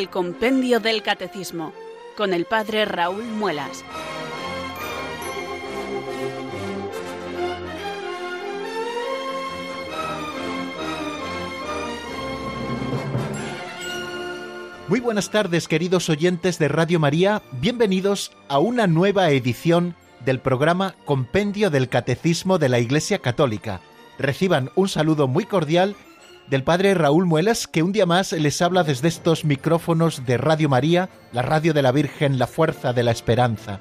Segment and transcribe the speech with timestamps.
[0.00, 1.74] el Compendio del Catecismo
[2.16, 3.84] con el Padre Raúl Muelas.
[14.88, 17.42] Muy buenas tardes, queridos oyentes de Radio María.
[17.60, 23.82] Bienvenidos a una nueva edición del programa Compendio del Catecismo de la Iglesia Católica.
[24.18, 25.94] Reciban un saludo muy cordial
[26.50, 30.68] del Padre Raúl Muelas, que un día más les habla desde estos micrófonos de Radio
[30.68, 33.78] María, la radio de la Virgen, la fuerza de la esperanza.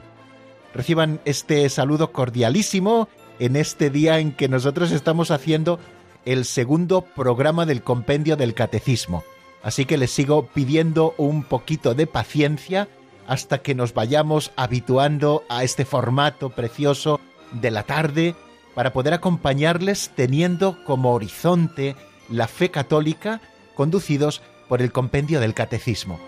[0.76, 3.10] Reciban este saludo cordialísimo
[3.40, 5.80] en este día en que nosotros estamos haciendo
[6.26, 9.24] el segundo programa del Compendio del Catecismo.
[9.64, 12.88] Así que les sigo pidiendo un poquito de paciencia
[13.28, 17.20] hasta que nos vayamos habituando a este formato precioso
[17.52, 18.36] de la tarde
[18.76, 21.96] para poder acompañarles teniendo como horizonte
[22.30, 23.42] la fe católica
[23.76, 26.20] conducidos por el compendio del catecismo.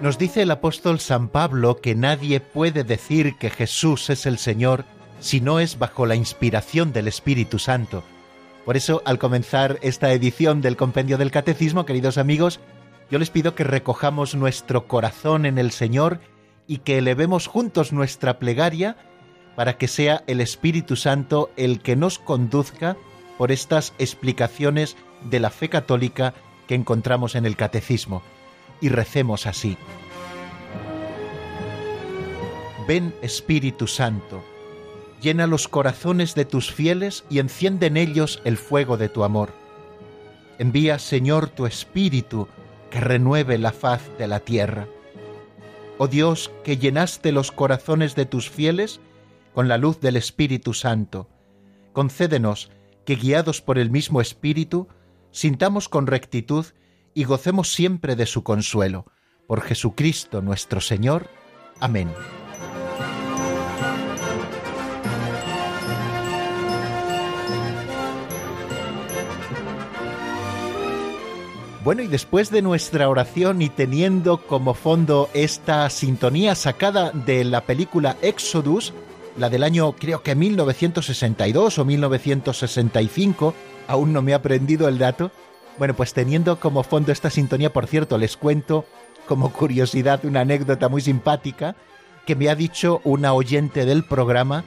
[0.00, 4.84] Nos dice el apóstol San Pablo que nadie puede decir que Jesús es el Señor
[5.20, 8.04] si no es bajo la inspiración del Espíritu Santo.
[8.66, 12.60] Por eso, al comenzar esta edición del Compendio del Catecismo, queridos amigos,
[13.10, 16.20] yo les pido que recojamos nuestro corazón en el Señor
[16.66, 18.96] y que elevemos juntos nuestra plegaria
[19.54, 22.96] para que sea el Espíritu Santo el que nos conduzca
[23.38, 24.96] por estas explicaciones
[25.30, 26.34] de la fe católica
[26.66, 28.22] que encontramos en el Catecismo.
[28.80, 29.76] Y recemos así.
[32.86, 34.42] Ven Espíritu Santo
[35.20, 39.50] llena los corazones de tus fieles y enciende en ellos el fuego de tu amor.
[40.58, 42.48] Envía, Señor, tu Espíritu,
[42.90, 44.86] que renueve la faz de la tierra.
[45.98, 49.00] Oh Dios, que llenaste los corazones de tus fieles
[49.54, 51.30] con la luz del Espíritu Santo,
[51.94, 52.70] concédenos
[53.06, 54.88] que, guiados por el mismo Espíritu,
[55.30, 56.66] sintamos con rectitud
[57.14, 59.06] y gocemos siempre de su consuelo.
[59.46, 61.30] Por Jesucristo nuestro Señor.
[61.80, 62.10] Amén.
[71.86, 77.60] Bueno, y después de nuestra oración y teniendo como fondo esta sintonía sacada de la
[77.60, 78.92] película Exodus,
[79.38, 83.54] la del año creo que 1962 o 1965,
[83.86, 85.30] aún no me he aprendido el dato.
[85.78, 88.84] Bueno, pues teniendo como fondo esta sintonía, por cierto, les cuento
[89.28, 91.76] como curiosidad una anécdota muy simpática
[92.26, 94.64] que me ha dicho una oyente del programa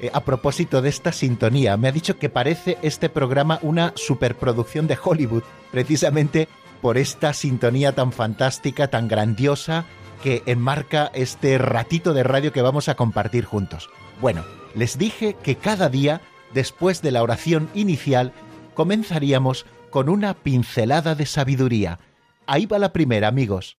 [0.00, 1.76] eh, a propósito de esta sintonía.
[1.76, 6.48] Me ha dicho que parece este programa una superproducción de Hollywood, precisamente
[6.80, 9.86] por esta sintonía tan fantástica, tan grandiosa,
[10.22, 13.88] que enmarca este ratito de radio que vamos a compartir juntos.
[14.20, 14.44] Bueno,
[14.74, 16.20] les dije que cada día,
[16.54, 18.32] después de la oración inicial,
[18.74, 21.98] comenzaríamos con una pincelada de sabiduría.
[22.46, 23.78] Ahí va la primera, amigos.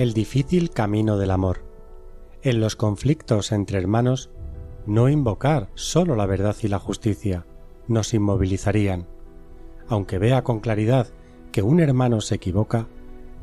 [0.00, 1.62] El difícil camino del amor.
[2.40, 4.30] En los conflictos entre hermanos,
[4.86, 7.44] no invocar sólo la verdad y la justicia
[7.86, 9.06] nos inmovilizarían.
[9.88, 11.08] Aunque vea con claridad
[11.52, 12.88] que un hermano se equivoca,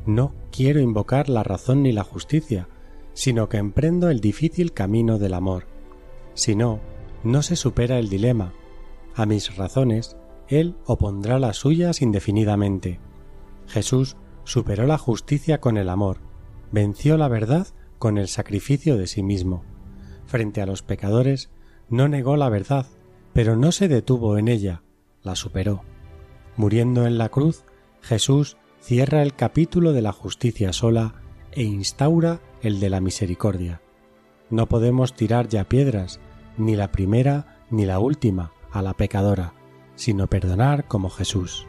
[0.04, 2.66] no quiero invocar la razón ni la justicia,
[3.12, 5.68] sino que emprendo el difícil camino del amor.
[6.34, 6.80] Si no,
[7.22, 8.52] no se supera el dilema.
[9.14, 10.16] A mis razones,
[10.48, 12.98] él opondrá las suyas indefinidamente.
[13.68, 16.26] Jesús superó la justicia con el amor,
[16.72, 17.66] venció la verdad
[17.98, 19.64] con el sacrificio de sí mismo.
[20.26, 21.50] Frente a los pecadores,
[21.88, 22.86] no negó la verdad,
[23.32, 24.82] pero no se detuvo en ella,
[25.22, 25.82] la superó.
[26.56, 27.64] Muriendo en la cruz,
[28.02, 31.14] Jesús cierra el capítulo de la justicia sola
[31.52, 33.80] e instaura el de la misericordia.
[34.50, 36.20] No podemos tirar ya piedras,
[36.56, 39.54] ni la primera ni la última, a la pecadora,
[39.94, 41.67] sino perdonar como Jesús.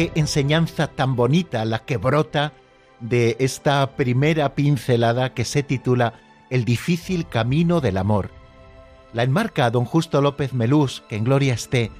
[0.00, 2.54] Qué enseñanza tan bonita la que brota
[3.00, 6.14] de esta primera pincelada que se titula
[6.48, 8.30] El difícil camino del amor.
[9.12, 11.90] La enmarca don Justo López Melús, que en gloria esté,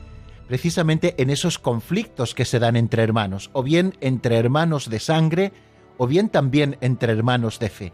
[0.49, 5.53] precisamente en esos conflictos que se dan entre hermanos, o bien entre hermanos de sangre,
[5.99, 7.93] o bien también entre hermanos de fe.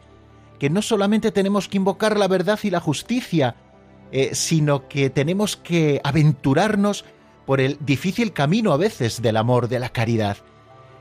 [0.61, 3.56] que no solamente tenemos que invocar la verdad y la justicia,
[4.12, 7.05] eh, sino que tenemos que aventurarnos
[7.47, 10.37] por el difícil camino a veces del amor, de la caridad.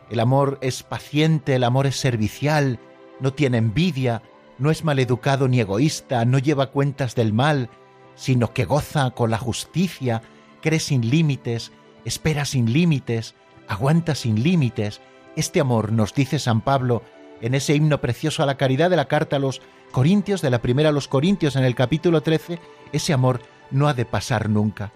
[0.10, 2.80] El amor es paciente, el amor es servicial,
[3.20, 4.22] no tiene envidia,
[4.60, 7.70] no es maleducado ni egoísta, no lleva cuentas del mal,
[8.16, 10.22] sino que goza con la justicia,
[10.62, 11.72] cree sin límites,
[12.06, 13.34] espera sin límites,
[13.68, 15.02] aguanta sin límites.
[15.36, 17.02] Este amor, nos dice San Pablo
[17.42, 19.62] en ese himno precioso a la caridad de la carta a los
[19.92, 22.60] Corintios, de la primera a los Corintios en el capítulo 13,
[22.92, 24.92] ese amor no ha de pasar nunca.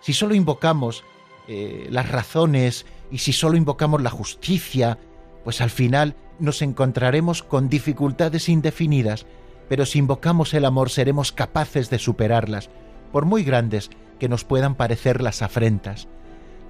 [0.00, 1.04] Si solo invocamos
[1.48, 4.98] eh, las razones y si solo invocamos la justicia,
[5.44, 9.26] pues al final nos encontraremos con dificultades indefinidas,
[9.68, 12.70] pero si invocamos el amor seremos capaces de superarlas,
[13.12, 16.08] por muy grandes que nos puedan parecer las afrentas.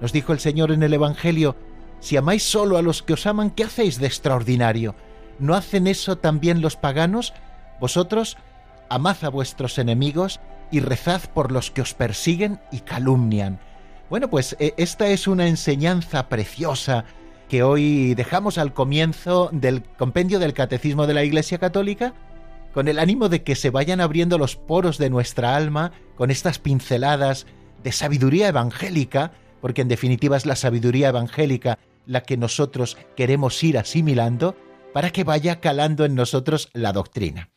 [0.01, 1.55] Nos dijo el Señor en el Evangelio,
[1.99, 4.95] si amáis solo a los que os aman, ¿qué hacéis de extraordinario?
[5.39, 7.33] ¿No hacen eso también los paganos?
[7.79, 8.37] Vosotros
[8.89, 10.39] amad a vuestros enemigos
[10.71, 13.59] y rezad por los que os persiguen y calumnian.
[14.09, 17.05] Bueno, pues e, esta es una enseñanza preciosa
[17.47, 22.13] que hoy dejamos al comienzo del compendio del Catecismo de la Iglesia Católica,
[22.73, 26.59] con el ánimo de que se vayan abriendo los poros de nuestra alma con estas
[26.59, 27.47] pinceladas
[27.83, 29.31] de sabiduría evangélica,
[29.61, 34.55] porque en definitiva es la sabiduría evangélica la que nosotros queremos ir asimilando
[34.93, 37.49] para que vaya calando en nosotros la doctrina.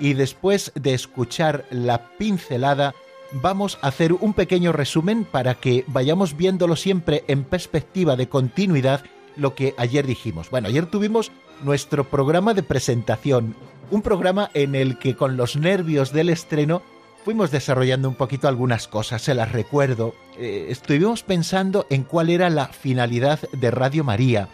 [0.00, 2.94] Y después de escuchar la pincelada,
[3.32, 9.04] vamos a hacer un pequeño resumen para que vayamos viéndolo siempre en perspectiva de continuidad
[9.36, 10.50] lo que ayer dijimos.
[10.50, 11.30] Bueno, ayer tuvimos
[11.62, 13.54] nuestro programa de presentación,
[13.90, 16.82] un programa en el que con los nervios del estreno
[17.24, 20.14] fuimos desarrollando un poquito algunas cosas, se las recuerdo.
[20.38, 24.48] Eh, estuvimos pensando en cuál era la finalidad de Radio María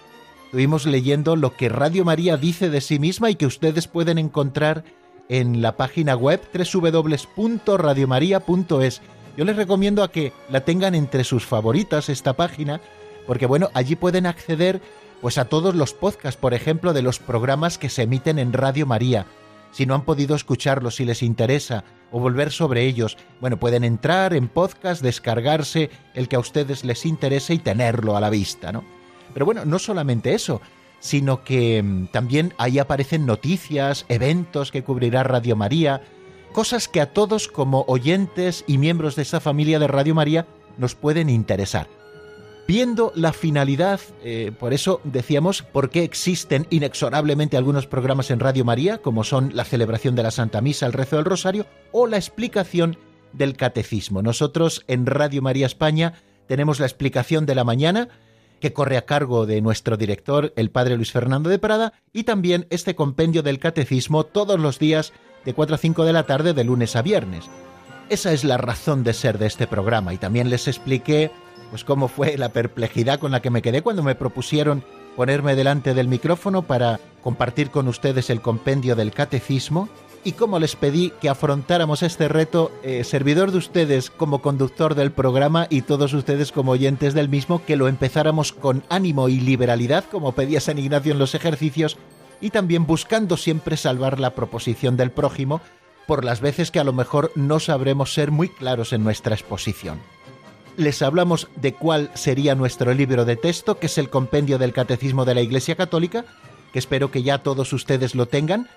[0.46, 4.84] Estuvimos leyendo lo que Radio María dice de sí misma y que ustedes pueden encontrar
[5.28, 9.02] en la página web www.radiomaria.es.
[9.36, 12.80] Yo les recomiendo a que la tengan entre sus favoritas esta página,
[13.26, 14.80] porque bueno, allí pueden acceder
[15.20, 18.86] pues a todos los podcasts, por ejemplo, de los programas que se emiten en Radio
[18.86, 19.26] María.
[19.72, 24.32] Si no han podido escucharlos, si les interesa, o volver sobre ellos, bueno, pueden entrar
[24.32, 28.84] en podcast, descargarse el que a ustedes les interese y tenerlo a la vista, ¿no?
[29.34, 30.62] Pero bueno, no solamente eso,
[31.06, 36.02] sino que mm, también ahí aparecen noticias, eventos que cubrirá Radio María,
[36.52, 40.46] cosas que a todos como oyentes y miembros de esta familia de Radio María
[40.78, 41.86] nos pueden interesar.
[42.66, 48.64] Viendo la finalidad, eh, por eso decíamos por qué existen inexorablemente algunos programas en Radio
[48.64, 52.16] María, como son la celebración de la Santa Misa, el rezo del Rosario o la
[52.16, 52.98] explicación
[53.32, 54.22] del Catecismo.
[54.22, 56.14] Nosotros en Radio María España
[56.48, 58.08] tenemos la explicación de la mañana,
[58.60, 62.66] que corre a cargo de nuestro director, el padre Luis Fernando de Prada, y también
[62.70, 65.12] este compendio del catecismo todos los días
[65.44, 67.44] de 4 a 5 de la tarde de lunes a viernes.
[68.08, 71.30] Esa es la razón de ser de este programa y también les expliqué
[71.70, 74.84] pues cómo fue la perplejidad con la que me quedé cuando me propusieron
[75.16, 79.88] ponerme delante del micrófono para compartir con ustedes el compendio del catecismo
[80.26, 85.12] y como les pedí que afrontáramos este reto, eh, servidor de ustedes como conductor del
[85.12, 90.04] programa y todos ustedes como oyentes del mismo, que lo empezáramos con ánimo y liberalidad,
[90.10, 91.96] como pedía San Ignacio en los ejercicios,
[92.40, 95.60] y también buscando siempre salvar la proposición del prójimo,
[96.08, 100.00] por las veces que a lo mejor no sabremos ser muy claros en nuestra exposición.
[100.76, 105.24] Les hablamos de cuál sería nuestro libro de texto, que es el compendio del Catecismo
[105.24, 106.24] de la Iglesia Católica,
[106.72, 108.68] que espero que ya todos ustedes lo tengan,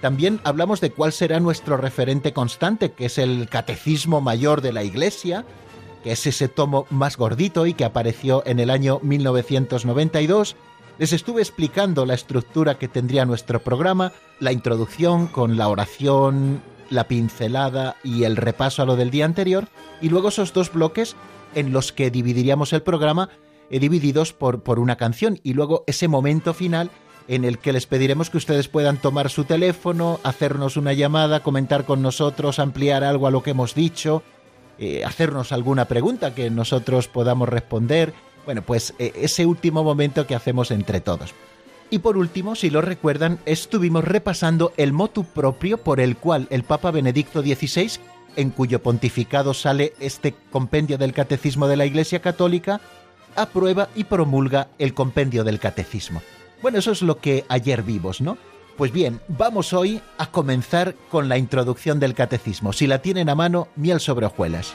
[0.00, 4.84] también hablamos de cuál será nuestro referente constante, que es el Catecismo Mayor de la
[4.84, 5.44] Iglesia,
[6.04, 10.56] que es ese tomo más gordito y que apareció en el año 1992.
[10.98, 17.08] Les estuve explicando la estructura que tendría nuestro programa, la introducción con la oración, la
[17.08, 19.68] pincelada y el repaso a lo del día anterior,
[20.00, 21.16] y luego esos dos bloques
[21.54, 23.30] en los que dividiríamos el programa,
[23.70, 26.90] eh, divididos por, por una canción, y luego ese momento final
[27.28, 31.84] en el que les pediremos que ustedes puedan tomar su teléfono, hacernos una llamada, comentar
[31.84, 34.22] con nosotros, ampliar algo a lo que hemos dicho,
[34.78, 38.14] eh, hacernos alguna pregunta que nosotros podamos responder.
[38.46, 41.34] Bueno, pues eh, ese último momento que hacemos entre todos.
[41.90, 46.62] Y por último, si lo recuerdan, estuvimos repasando el motu propio por el cual el
[46.62, 47.92] Papa Benedicto XVI,
[48.36, 52.80] en cuyo pontificado sale este compendio del Catecismo de la Iglesia Católica,
[53.36, 56.22] aprueba y promulga el compendio del Catecismo.
[56.60, 58.36] Bueno, eso es lo que ayer vimos, ¿no?
[58.76, 62.72] Pues bien, vamos hoy a comenzar con la introducción del catecismo.
[62.72, 64.74] Si la tienen a mano, miel sobre hojuelas.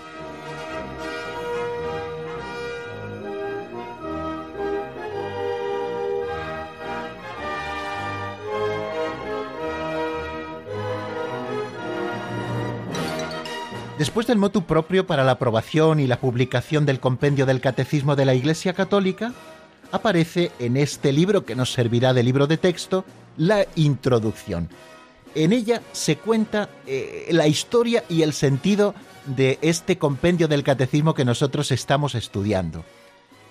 [13.98, 18.26] Después del motu propio para la aprobación y la publicación del compendio del Catecismo de
[18.26, 19.32] la Iglesia Católica,
[19.94, 23.06] aparece en este libro que nos servirá de libro de texto
[23.38, 24.68] la introducción.
[25.36, 28.96] En ella se cuenta eh, la historia y el sentido
[29.28, 32.84] de este compendio del catecismo que nosotros estamos estudiando.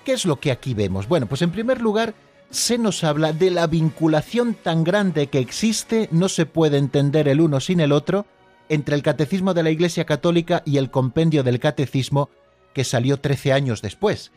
[0.04, 1.06] ¿Qué es lo que aquí vemos?
[1.06, 2.12] Bueno, pues en primer lugar
[2.50, 7.40] se nos habla de la vinculación tan grande que existe, no se puede entender el
[7.40, 8.26] uno sin el otro,
[8.68, 12.30] entre el Catecismo de la Iglesia Católica y el compendio del Catecismo
[12.74, 14.32] que salió 13 años después.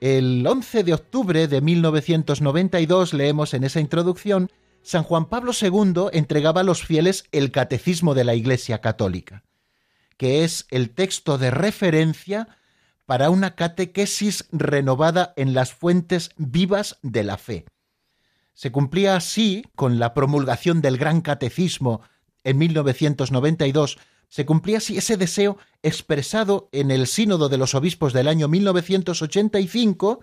[0.00, 4.50] El 11 de octubre de 1992 leemos en esa introducción
[4.82, 9.42] San Juan Pablo II entregaba a los fieles el Catecismo de la Iglesia Católica,
[10.16, 12.48] que es el texto de referencia
[13.06, 17.64] para una catequesis renovada en las fuentes vivas de la fe.
[18.52, 22.02] Se cumplía así, con la promulgación del Gran Catecismo
[22.44, 28.28] en 1992, se cumplía así ese deseo expresado en el Sínodo de los Obispos del
[28.28, 30.20] año 1985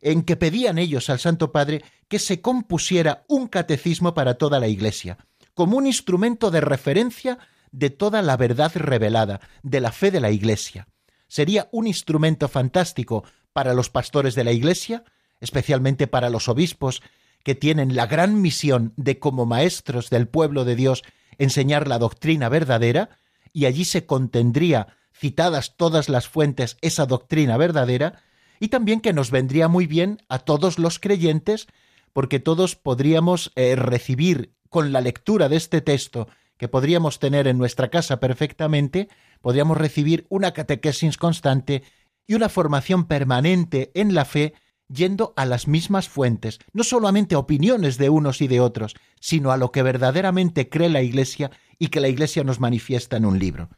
[0.00, 4.68] en que pedían ellos al Santo Padre que se compusiera un catecismo para toda la
[4.68, 5.18] Iglesia,
[5.54, 7.38] como un instrumento de referencia
[7.70, 10.88] de toda la verdad revelada, de la fe de la Iglesia.
[11.28, 15.04] Sería un instrumento fantástico para los pastores de la Iglesia,
[15.40, 17.02] especialmente para los obispos,
[17.44, 21.02] que tienen la gran misión de como maestros del pueblo de Dios
[21.38, 23.18] enseñar la doctrina verdadera,
[23.52, 28.22] y allí se contendría, citadas todas las fuentes, esa doctrina verdadera,
[28.58, 31.66] y también que nos vendría muy bien a todos los creyentes,
[32.12, 37.56] porque todos podríamos eh, recibir con la lectura de este texto que podríamos tener en
[37.56, 39.08] nuestra casa perfectamente,
[39.40, 41.82] podríamos recibir una catequesis constante
[42.26, 44.52] y una formación permanente en la fe
[44.92, 49.52] yendo a las mismas fuentes, no solamente a opiniones de unos y de otros, sino
[49.52, 53.40] a lo que verdaderamente cree la Iglesia y que la Iglesia nos manifiesta en un
[53.40, 53.70] libro.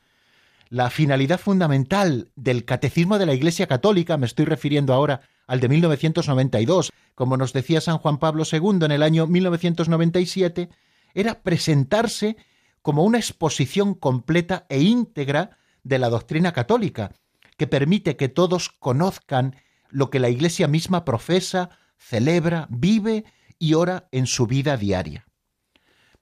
[0.69, 5.69] La finalidad fundamental del Catecismo de la Iglesia Católica, me estoy refiriendo ahora al de
[5.69, 10.69] 1992, como nos decía San Juan Pablo II en el año 1997,
[11.15, 12.37] era presentarse
[12.83, 17.13] como una exposición completa e íntegra de la doctrina católica,
[17.57, 19.55] que permite que todos conozcan
[19.91, 23.25] lo que la Iglesia misma profesa, celebra, vive
[23.61, 25.27] y ora en su vida diaria.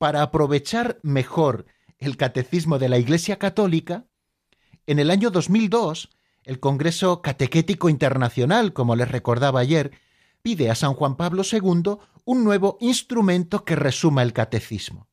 [0.01, 1.67] Para aprovechar mejor
[1.99, 4.07] el catecismo de la Iglesia Católica,
[4.87, 6.09] en el año 2002,
[6.45, 9.91] el Congreso Catequético Internacional, como les recordaba ayer,
[10.41, 15.07] pide a San Juan Pablo II un nuevo instrumento que resuma el catecismo.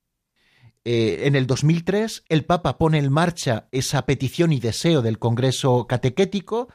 [0.86, 5.86] Eh, en el 2003, el Papa pone en marcha esa petición y deseo del Congreso
[5.86, 6.70] Catequético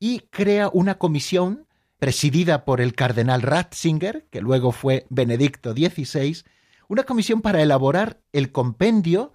[0.00, 1.66] y crea una comisión
[1.98, 6.42] presidida por el cardenal Ratzinger, que luego fue Benedicto XVI,
[6.88, 9.34] una comisión para elaborar el compendio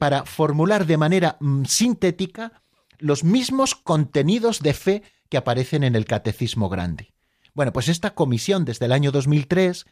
[0.00, 2.62] para formular de manera mm, sintética
[2.98, 7.12] los mismos contenidos de fe que aparecen en el Catecismo Grande.
[7.54, 9.86] Bueno, pues esta comisión desde el año 2003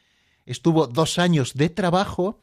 [0.46, 2.42] estuvo dos años de trabajo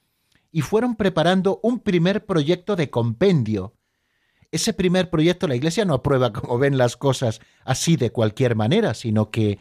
[0.51, 3.73] y fueron preparando un primer proyecto de compendio.
[4.51, 8.93] Ese primer proyecto la Iglesia no aprueba, como ven las cosas, así de cualquier manera,
[8.93, 9.59] sino que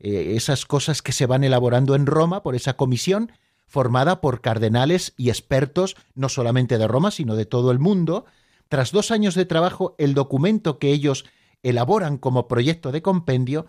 [0.00, 3.30] eh, esas cosas que se van elaborando en Roma por esa comisión
[3.72, 8.26] formada por cardenales y expertos no solamente de Roma, sino de todo el mundo.
[8.68, 11.24] Tras dos años de trabajo, el documento que ellos
[11.62, 13.64] elaboran como proyecto de compendio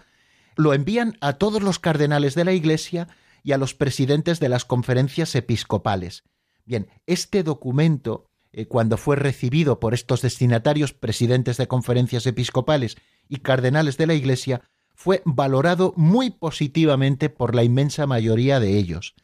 [0.57, 3.07] lo envían a todos los cardenales de la Iglesia
[3.43, 6.25] y a los presidentes de las conferencias episcopales.
[6.65, 12.97] Bien, este documento, eh, cuando fue recibido por estos destinatarios presidentes de conferencias episcopales
[13.29, 14.63] y cardenales de la Iglesia,
[14.95, 19.15] fue valorado muy positivamente por la inmensa mayoría de ellos.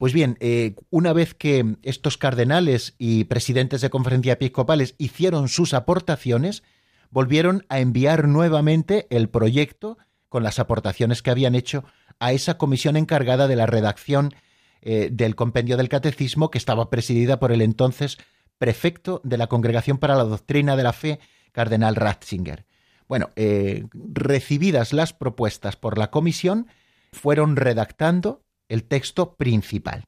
[0.00, 5.74] Pues bien, eh, una vez que estos cardenales y presidentes de conferencias episcopales hicieron sus
[5.74, 6.62] aportaciones,
[7.10, 9.98] volvieron a enviar nuevamente el proyecto
[10.30, 11.84] con las aportaciones que habían hecho
[12.18, 14.32] a esa comisión encargada de la redacción
[14.80, 18.16] eh, del compendio del catecismo que estaba presidida por el entonces
[18.56, 21.20] prefecto de la Congregación para la Doctrina de la Fe,
[21.52, 22.64] cardenal Ratzinger.
[23.06, 26.68] Bueno, eh, recibidas las propuestas por la comisión,
[27.12, 28.40] fueron redactando
[28.70, 30.04] el texto principal.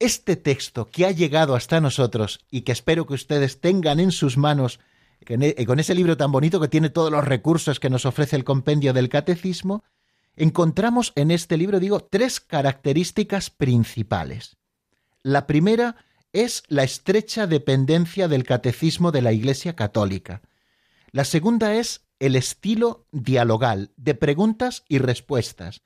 [0.00, 4.36] Este texto que ha llegado hasta nosotros y que espero que ustedes tengan en sus
[4.36, 4.80] manos,
[5.20, 8.44] e, con ese libro tan bonito que tiene todos los recursos que nos ofrece el
[8.44, 9.84] compendio del catecismo,
[10.36, 14.56] encontramos en este libro, digo, tres características principales.
[15.22, 15.96] La primera
[16.32, 20.42] es la estrecha dependencia del catecismo de la Iglesia Católica.
[21.10, 25.82] La segunda es el estilo dialogal de preguntas y respuestas.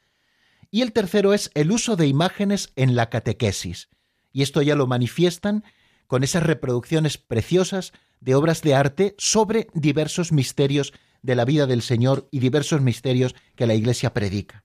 [0.72, 3.90] Y el tercero es el uso de imágenes en la catequesis.
[4.32, 5.64] Y esto ya lo manifiestan
[6.06, 11.82] con esas reproducciones preciosas de obras de arte sobre diversos misterios de la vida del
[11.82, 14.64] Señor y diversos misterios que la Iglesia predica.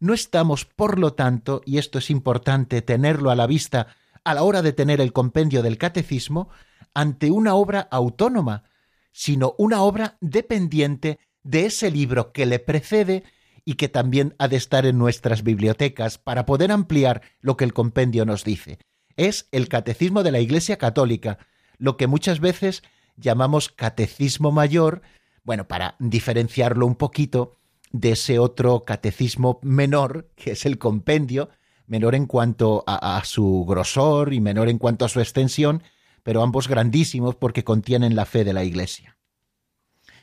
[0.00, 3.94] No estamos, por lo tanto, y esto es importante tenerlo a la vista
[4.24, 6.48] a la hora de tener el compendio del catecismo,
[6.92, 8.64] ante una obra autónoma,
[9.12, 13.22] sino una obra dependiente de ese libro que le precede
[13.64, 17.72] y que también ha de estar en nuestras bibliotecas para poder ampliar lo que el
[17.72, 18.78] compendio nos dice.
[19.16, 21.38] Es el catecismo de la Iglesia Católica,
[21.78, 22.82] lo que muchas veces
[23.16, 25.02] llamamos catecismo mayor,
[25.44, 27.56] bueno, para diferenciarlo un poquito
[27.92, 31.48] de ese otro catecismo menor, que es el compendio,
[31.86, 35.82] menor en cuanto a, su grosor y menor en cuanto a su extensión,
[36.22, 39.16] pero ambos grandísimos porque contienen la fe de la Iglesia.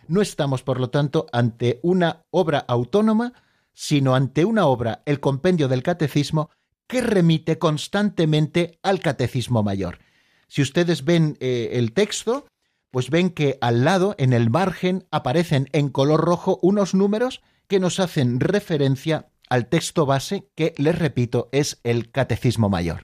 [0.07, 3.33] No estamos, por lo tanto, ante una obra autónoma,
[3.73, 6.49] sino ante una obra, el compendio del catecismo,
[6.87, 9.99] que remite constantemente al catecismo mayor.
[10.47, 12.45] Si ustedes ven eh, el texto,
[12.91, 17.79] pues ven que al lado, en el margen, aparecen en color rojo unos números que
[17.79, 23.03] nos hacen referencia al texto base que, les repito, es el Catecismo Mayor.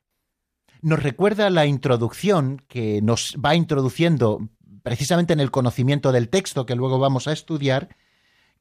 [0.81, 4.49] Nos recuerda la introducción que nos va introduciendo
[4.87, 7.97] precisamente en el conocimiento del texto que luego vamos a estudiar,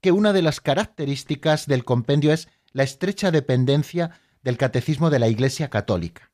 [0.01, 4.11] que una de las características del compendio es la estrecha dependencia
[4.43, 6.33] del catecismo de la Iglesia Católica.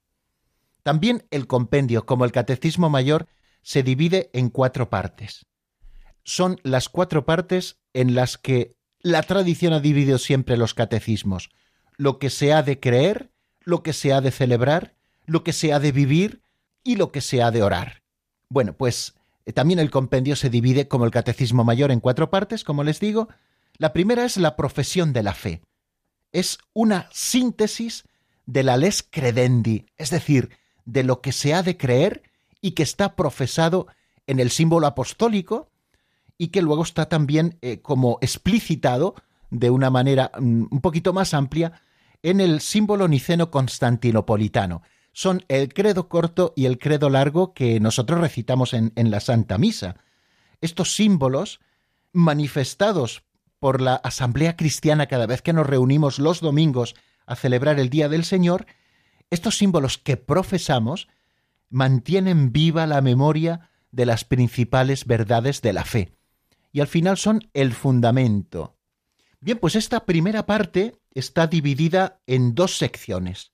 [0.83, 3.29] También el compendio, como el catecismo mayor,
[3.61, 5.45] se divide en cuatro partes.
[6.25, 11.51] Son las cuatro partes en las que la tradición ha dividido siempre los catecismos.
[11.99, 13.31] Lo que se ha de creer,
[13.61, 14.95] lo que se ha de celebrar,
[15.27, 16.41] lo que se ha de vivir
[16.83, 18.03] y lo que se ha de orar.
[18.49, 19.17] Bueno, pues
[19.55, 23.29] también el compendio se divide como el catecismo mayor en cuatro partes, como les digo.
[23.79, 25.63] La primera es la profesión de la fe.
[26.31, 28.05] Es una síntesis
[28.47, 30.51] de la les credendi, es decir,
[30.85, 32.23] de lo que se ha de creer
[32.61, 33.87] y que está profesado
[34.27, 35.71] en el símbolo apostólico
[36.39, 39.15] y que luego está también eh, como explicitado
[39.51, 41.83] de una manera mm, un poquito más amplia
[42.23, 44.83] en el símbolo niceno constantinopolitano.
[45.13, 49.59] Son el credo corto y el credo largo que nosotros recitamos en, en la Santa
[49.59, 49.97] Misa.
[50.61, 51.61] Estos símbolos,
[52.13, 53.25] manifestados
[53.59, 56.95] por la Asamblea Cristiana cada vez que nos reunimos los domingos
[57.27, 58.67] a celebrar el Día del Señor,
[59.31, 61.09] estos símbolos que profesamos
[61.71, 66.17] mantienen viva la memoria de las principales verdades de la fe
[66.73, 68.77] y al final son el fundamento.
[69.41, 73.53] Bien, pues esta primera parte está dividida en dos secciones.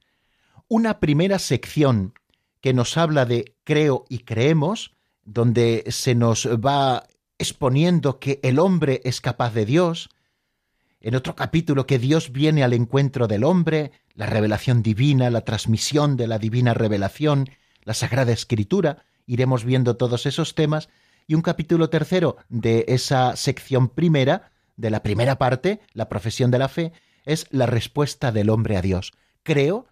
[0.70, 2.12] Una primera sección
[2.60, 7.06] que nos habla de creo y creemos, donde se nos va
[7.38, 10.10] exponiendo que el hombre es capaz de Dios,
[11.00, 16.18] en otro capítulo que Dios viene al encuentro del hombre, la revelación divina, la transmisión
[16.18, 17.48] de la divina revelación,
[17.84, 20.90] la Sagrada Escritura, iremos viendo todos esos temas,
[21.26, 26.58] y un capítulo tercero de esa sección primera, de la primera parte, la profesión de
[26.58, 26.92] la fe,
[27.24, 29.12] es la respuesta del hombre a Dios.
[29.44, 29.86] Creo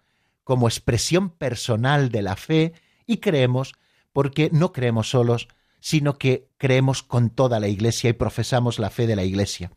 [0.47, 2.71] como expresión personal de la fe
[3.05, 3.73] y creemos
[4.13, 5.49] porque no creemos solos,
[5.81, 9.73] sino que creemos con toda la Iglesia y profesamos la fe de la Iglesia.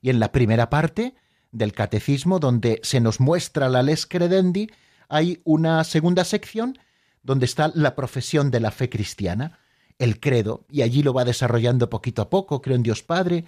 [0.00, 1.16] Y en la primera parte
[1.50, 4.70] del catecismo, donde se nos muestra la les credendi,
[5.08, 6.78] hay una segunda sección
[7.24, 9.58] donde está la profesión de la fe cristiana
[9.98, 12.62] el credo, y allí lo va desarrollando poquito a poco.
[12.62, 13.44] Creo en Dios Padre,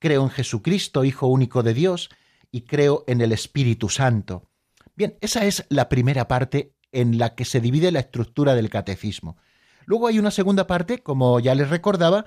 [0.00, 2.10] creo en Jesucristo, Hijo único de Dios,
[2.50, 4.50] y creo en el Espíritu Santo.
[4.96, 9.36] Bien, esa es la primera parte en la que se divide la estructura del catecismo.
[9.84, 12.24] Luego hay una segunda parte, como ya les recordaba,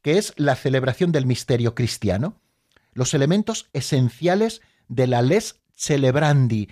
[0.00, 2.40] que es la celebración del misterio cristiano,
[2.94, 6.68] los elementos esenciales de la les celebrandi.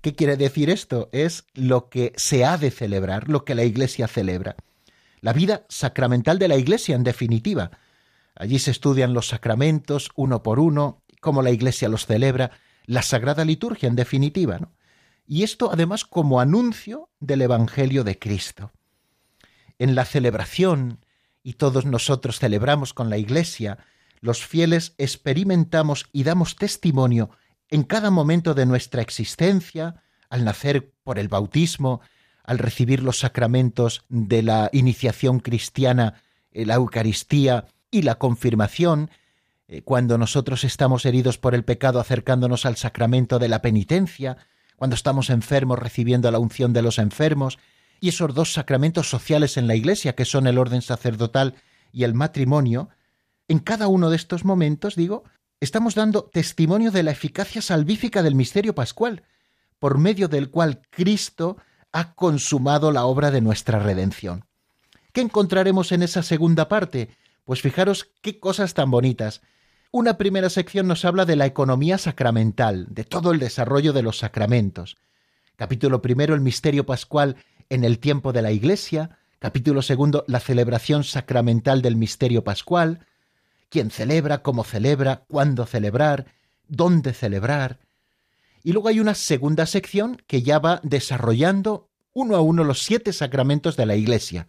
[0.00, 1.08] ¿Qué quiere decir esto?
[1.12, 4.56] Es lo que se ha de celebrar, lo que la Iglesia celebra
[5.20, 7.70] la vida sacramental de la Iglesia, en definitiva.
[8.34, 12.52] Allí se estudian los sacramentos uno por uno, cómo la Iglesia los celebra,
[12.86, 14.58] la Sagrada Liturgia, en definitiva.
[14.58, 14.72] ¿no?
[15.32, 18.72] Y esto además como anuncio del Evangelio de Cristo.
[19.78, 21.04] En la celebración,
[21.44, 23.78] y todos nosotros celebramos con la Iglesia,
[24.18, 27.30] los fieles experimentamos y damos testimonio
[27.68, 32.00] en cada momento de nuestra existencia, al nacer por el bautismo,
[32.42, 39.12] al recibir los sacramentos de la iniciación cristiana, eh, la Eucaristía y la confirmación,
[39.68, 44.36] eh, cuando nosotros estamos heridos por el pecado acercándonos al sacramento de la penitencia,
[44.80, 47.58] cuando estamos enfermos recibiendo la unción de los enfermos,
[48.00, 51.54] y esos dos sacramentos sociales en la Iglesia, que son el orden sacerdotal
[51.92, 52.88] y el matrimonio,
[53.46, 55.24] en cada uno de estos momentos, digo,
[55.60, 59.22] estamos dando testimonio de la eficacia salvífica del misterio pascual,
[59.78, 61.58] por medio del cual Cristo
[61.92, 64.46] ha consumado la obra de nuestra redención.
[65.12, 67.10] ¿Qué encontraremos en esa segunda parte?
[67.44, 69.42] Pues fijaros qué cosas tan bonitas.
[69.92, 74.18] Una primera sección nos habla de la economía sacramental, de todo el desarrollo de los
[74.18, 74.96] sacramentos.
[75.56, 77.34] Capítulo primero, el misterio pascual
[77.70, 79.18] en el tiempo de la Iglesia.
[79.40, 83.04] Capítulo segundo, la celebración sacramental del misterio pascual.
[83.68, 86.26] Quién celebra, cómo celebra, cuándo celebrar,
[86.68, 87.80] dónde celebrar.
[88.62, 93.12] Y luego hay una segunda sección que ya va desarrollando uno a uno los siete
[93.12, 94.46] sacramentos de la Iglesia.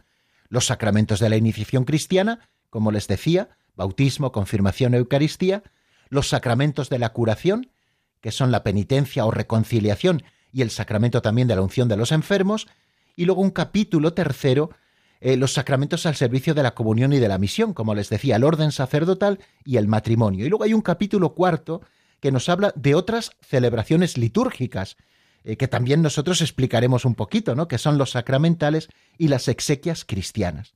[0.50, 5.64] Los sacramentos de la iniciación cristiana, como les decía, bautismo, confirmación, Eucaristía,
[6.10, 7.72] los sacramentos de la curación,
[8.20, 12.12] que son la penitencia o reconciliación, y el sacramento también de la unción de los
[12.12, 12.68] enfermos,
[13.16, 14.72] y luego un capítulo tercero,
[15.20, 18.36] eh, los sacramentos al servicio de la comunión y de la misión, como les decía,
[18.36, 20.46] el orden sacerdotal y el matrimonio.
[20.46, 21.82] Y luego hay un capítulo cuarto
[22.20, 24.98] que nos habla de otras celebraciones litúrgicas,
[25.44, 27.68] eh, que también nosotros explicaremos un poquito, ¿no?
[27.68, 30.76] que son los sacramentales y las exequias cristianas.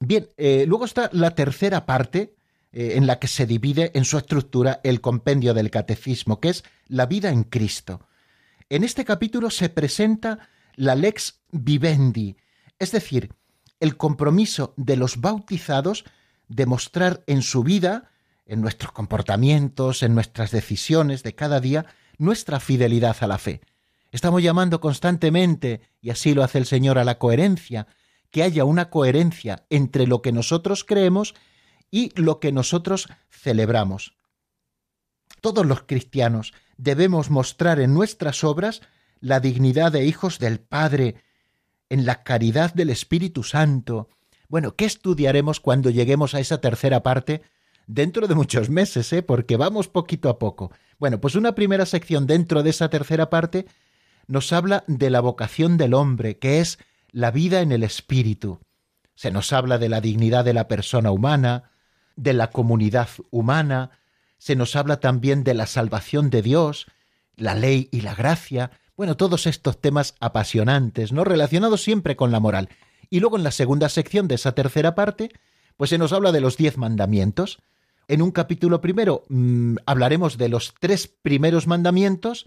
[0.00, 2.34] Bien, eh, luego está la tercera parte
[2.72, 6.64] eh, en la que se divide en su estructura el compendio del catecismo, que es
[6.86, 8.06] la vida en Cristo.
[8.68, 12.36] En este capítulo se presenta la lex vivendi,
[12.78, 13.32] es decir,
[13.80, 16.04] el compromiso de los bautizados
[16.48, 18.10] de mostrar en su vida,
[18.46, 21.86] en nuestros comportamientos, en nuestras decisiones de cada día,
[22.18, 23.60] nuestra fidelidad a la fe.
[24.12, 27.86] Estamos llamando constantemente, y así lo hace el Señor, a la coherencia,
[28.30, 31.34] que haya una coherencia entre lo que nosotros creemos
[31.90, 34.14] y lo que nosotros celebramos.
[35.40, 38.82] Todos los cristianos debemos mostrar en nuestras obras
[39.20, 41.16] la dignidad de hijos del Padre,
[41.88, 44.08] en la caridad del Espíritu Santo.
[44.48, 47.42] Bueno, ¿qué estudiaremos cuando lleguemos a esa tercera parte?
[47.86, 49.22] Dentro de muchos meses, ¿eh?
[49.22, 50.72] porque vamos poquito a poco.
[50.98, 53.66] Bueno, pues una primera sección dentro de esa tercera parte
[54.26, 56.78] nos habla de la vocación del hombre, que es
[57.10, 58.60] la vida en el espíritu.
[59.14, 61.70] Se nos habla de la dignidad de la persona humana,
[62.16, 63.90] de la comunidad humana,
[64.38, 66.86] se nos habla también de la salvación de Dios,
[67.36, 71.24] la ley y la gracia, bueno, todos estos temas apasionantes, ¿no?
[71.24, 72.68] Relacionados siempre con la moral.
[73.10, 75.30] Y luego en la segunda sección de esa tercera parte,
[75.76, 77.58] pues se nos habla de los diez mandamientos.
[78.08, 82.46] En un capítulo primero mm, hablaremos de los tres primeros mandamientos,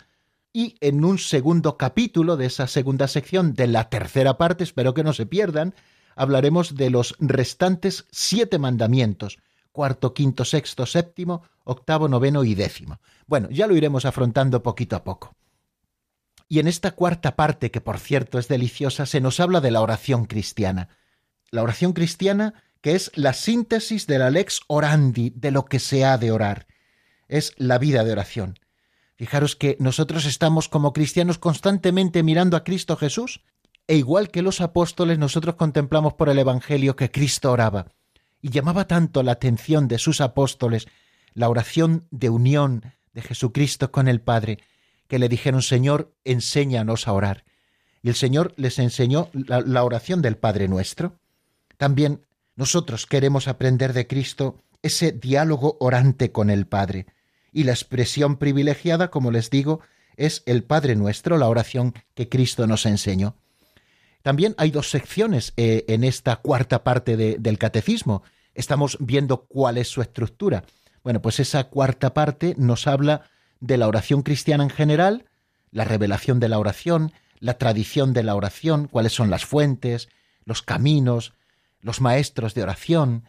[0.54, 5.04] y en un segundo capítulo de esa segunda sección de la tercera parte, espero que
[5.04, 5.74] no se pierdan,
[6.16, 9.40] hablaremos de los restantes siete mandamientos,
[9.72, 13.00] cuarto, quinto, sexto, séptimo, octavo, noveno y décimo.
[13.28, 15.36] Bueno, ya lo iremos afrontando poquito a poco.
[16.50, 19.82] Y en esta cuarta parte, que por cierto es deliciosa, se nos habla de la
[19.82, 20.90] oración cristiana.
[21.50, 26.04] La oración cristiana que es la síntesis de la lex orandi, de lo que se
[26.04, 26.68] ha de orar.
[27.28, 28.60] Es la vida de oración.
[29.22, 33.42] Fijaros que nosotros estamos como cristianos constantemente mirando a Cristo Jesús,
[33.86, 37.86] e igual que los apóstoles nosotros contemplamos por el Evangelio que Cristo oraba,
[38.42, 40.88] y llamaba tanto la atención de sus apóstoles
[41.36, 44.58] la oración de unión de Jesucristo con el Padre,
[45.08, 47.44] que le dijeron, Señor, enséñanos a orar.
[48.02, 51.20] Y el Señor les enseñó la, la oración del Padre nuestro.
[51.78, 57.06] También nosotros queremos aprender de Cristo ese diálogo orante con el Padre
[57.52, 59.82] y la expresión privilegiada, como les digo,
[60.18, 63.36] es el Padre Nuestro, la oración que Cristo nos enseñó.
[64.22, 68.24] También hay dos secciones eh, en esta cuarta parte del catecismo.
[68.54, 70.64] Estamos viendo cuál es su estructura.
[71.04, 75.26] Bueno, pues esa cuarta parte nos habla de la oración cristiana en general,
[75.72, 80.10] la revelación de la oración, la tradición de la oración, cuáles son las fuentes,
[80.46, 81.34] los caminos,
[81.82, 83.24] los maestros de oración,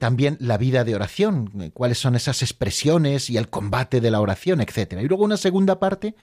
[0.00, 4.20] también la vida de oración, eh, cuáles son esas expresiones y el combate de la
[4.20, 4.94] oración, etc.
[5.00, 6.16] Y luego una segunda parte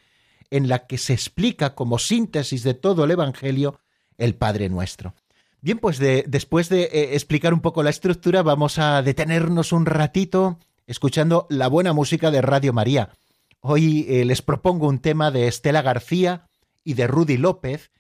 [0.50, 3.80] en la que se explica como síntesis de todo el Evangelio
[4.18, 5.14] el Padre Nuestro.
[5.62, 10.60] Bien, pues después de eh, explicar un poco la estructura, vamos a detenernos un ratito
[10.88, 13.12] escuchando la buena música de Radio María.
[13.60, 16.50] Hoy eh, les propongo un tema de Estela García
[16.84, 17.92] y de Rudy López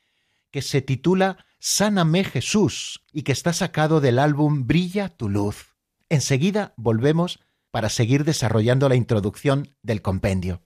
[0.49, 5.66] que se titula Sáname Jesús y que está sacado del álbum Brilla tu luz.
[6.09, 7.39] Enseguida volvemos
[7.71, 10.61] para seguir desarrollando la introducción del compendio.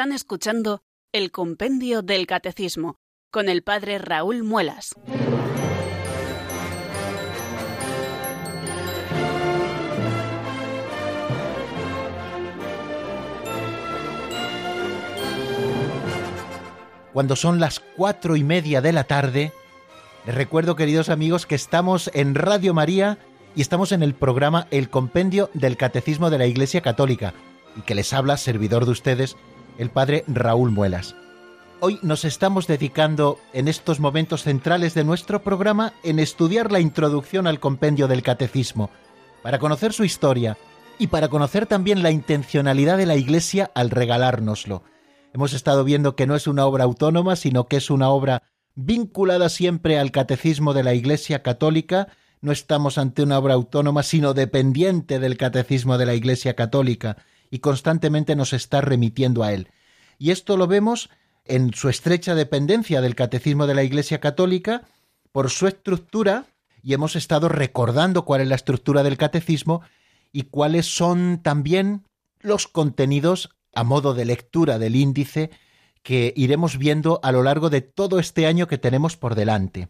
[0.00, 0.80] Están escuchando
[1.12, 2.96] el Compendio del Catecismo
[3.30, 4.94] con el Padre Raúl Muelas.
[17.12, 19.52] Cuando son las cuatro y media de la tarde,
[20.24, 23.18] les recuerdo, queridos amigos, que estamos en Radio María
[23.54, 27.34] y estamos en el programa El Compendio del Catecismo de la Iglesia Católica,
[27.76, 29.36] y que les habla, servidor de ustedes,
[29.80, 31.16] el Padre Raúl Muelas.
[31.80, 37.46] Hoy nos estamos dedicando en estos momentos centrales de nuestro programa en estudiar la introducción
[37.46, 38.90] al compendio del catecismo,
[39.42, 40.58] para conocer su historia
[40.98, 44.82] y para conocer también la intencionalidad de la Iglesia al regalárnoslo.
[45.32, 48.42] Hemos estado viendo que no es una obra autónoma, sino que es una obra
[48.74, 52.08] vinculada siempre al catecismo de la Iglesia Católica.
[52.42, 57.16] No estamos ante una obra autónoma, sino dependiente del catecismo de la Iglesia Católica
[57.50, 59.68] y constantemente nos está remitiendo a él.
[60.18, 61.10] Y esto lo vemos
[61.44, 64.82] en su estrecha dependencia del catecismo de la Iglesia Católica
[65.32, 66.46] por su estructura,
[66.82, 69.82] y hemos estado recordando cuál es la estructura del catecismo
[70.32, 72.04] y cuáles son también
[72.40, 75.50] los contenidos a modo de lectura del índice
[76.02, 79.88] que iremos viendo a lo largo de todo este año que tenemos por delante.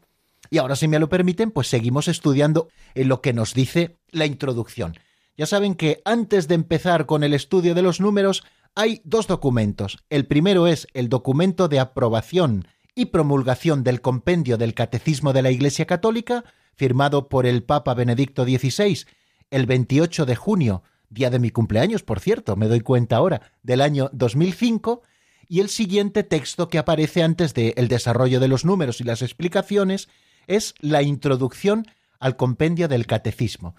[0.51, 4.27] Y ahora, si me lo permiten, pues seguimos estudiando en lo que nos dice la
[4.27, 4.95] introducción.
[5.41, 10.05] Ya saben que antes de empezar con el estudio de los números, hay dos documentos.
[10.11, 15.51] El primero es el documento de aprobación y promulgación del compendio del Catecismo de la
[15.51, 19.07] Iglesia Católica, firmado por el Papa Benedicto XVI
[19.51, 23.81] el 28 de junio, día de mi cumpleaños, por cierto, me doy cuenta ahora, del
[23.81, 25.01] año 2005,
[25.49, 29.23] y el siguiente texto que aparece antes del el desarrollo de los números y las
[29.23, 30.11] explicaciones
[30.49, 31.87] es la introducción
[32.19, 33.75] al compendio del Catecismo.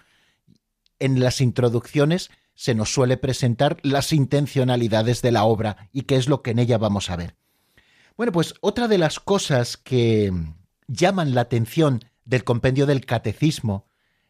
[1.02, 6.28] En las introducciones se nos suele presentar las intencionalidades de la obra y qué es
[6.28, 7.34] lo que en ella vamos a ver.
[8.16, 10.32] Bueno, pues otra de las cosas que
[10.86, 13.88] llaman la atención del compendio del catecismo,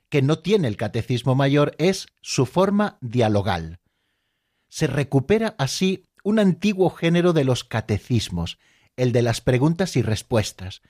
[0.09, 3.81] que no tiene el catecismo mayor, es su forma dialogal.
[4.71, 8.57] Se recupera así un antiguo género de los catecismos,
[8.97, 10.81] el de las preguntas y respuestas.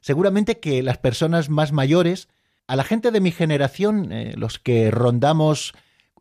[0.00, 2.26] Seguramente que las personas más mayores,
[2.70, 5.74] a la gente de mi generación, eh, los que rondamos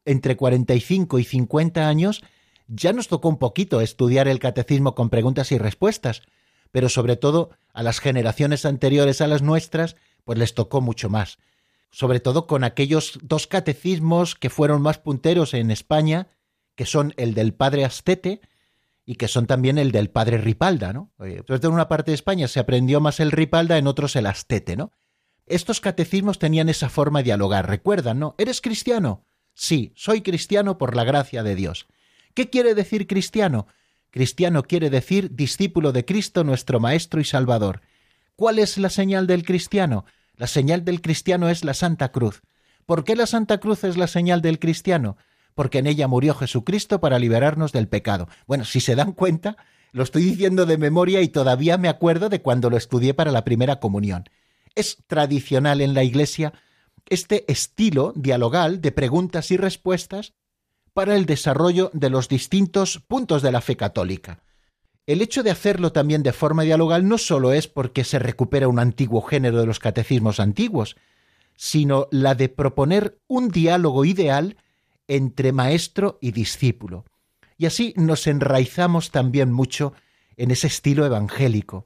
[0.04, 2.24] entre 45 y 50 años,
[2.68, 6.24] ya nos tocó un poquito estudiar el catecismo con preguntas y respuestas,
[6.72, 11.38] pero sobre todo a las generaciones anteriores a las nuestras, pues les tocó mucho más.
[11.92, 16.30] Sobre todo con aquellos dos catecismos que fueron más punteros en España,
[16.74, 18.42] que son el del padre Astete
[19.06, 21.12] y que son también el del padre Ripalda, ¿no?
[21.20, 24.26] Sobre todo en una parte de España se aprendió más el Ripalda, en otros el
[24.26, 24.92] Astete, ¿no?
[25.50, 28.36] Estos catecismos tenían esa forma de dialogar, recuerdan, ¿no?
[28.38, 29.26] ¿Eres cristiano?
[29.56, 31.88] Sí, soy cristiano por la gracia de Dios.
[32.36, 33.68] ¿Qué quiere decir cristiano?
[34.12, 37.82] Cristiano quiere decir discípulo de Cristo nuestro Maestro y Salvador.
[38.36, 40.06] ¿Cuál es la señal del cristiano?
[40.36, 42.42] La señal del cristiano es la Santa Cruz.
[42.86, 45.18] ¿Por qué la Santa Cruz es la señal del cristiano?
[45.56, 48.30] Porque en ella murió Jesucristo para liberarnos del pecado.
[48.48, 49.58] Bueno, si se dan cuenta,
[49.92, 53.44] lo estoy diciendo de memoria y todavía me acuerdo de cuando lo estudié para la
[53.44, 54.26] primera comunión.
[54.76, 56.54] Es tradicional en la Iglesia
[57.08, 60.34] este estilo dialogal de preguntas y respuestas
[60.94, 64.44] para el desarrollo de los distintos puntos de la fe católica.
[65.06, 68.80] El hecho de hacerlo también de forma dialogal no solo es porque se recupera un
[68.80, 70.98] antiguo género de los catecismos antiguos,
[71.56, 74.58] sino la de proponer un diálogo ideal
[75.08, 77.06] entre maestro y discípulo.
[77.58, 79.94] Y así nos enraizamos también mucho
[80.38, 81.86] en ese estilo evangélico,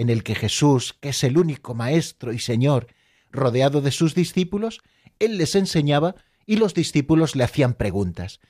[0.00, 2.86] en el que Jesús, que es el único maestro y Señor,
[3.30, 4.80] rodeado de sus discípulos,
[5.18, 6.14] él les enseñaba
[6.46, 8.40] y los discípulos le hacían preguntas.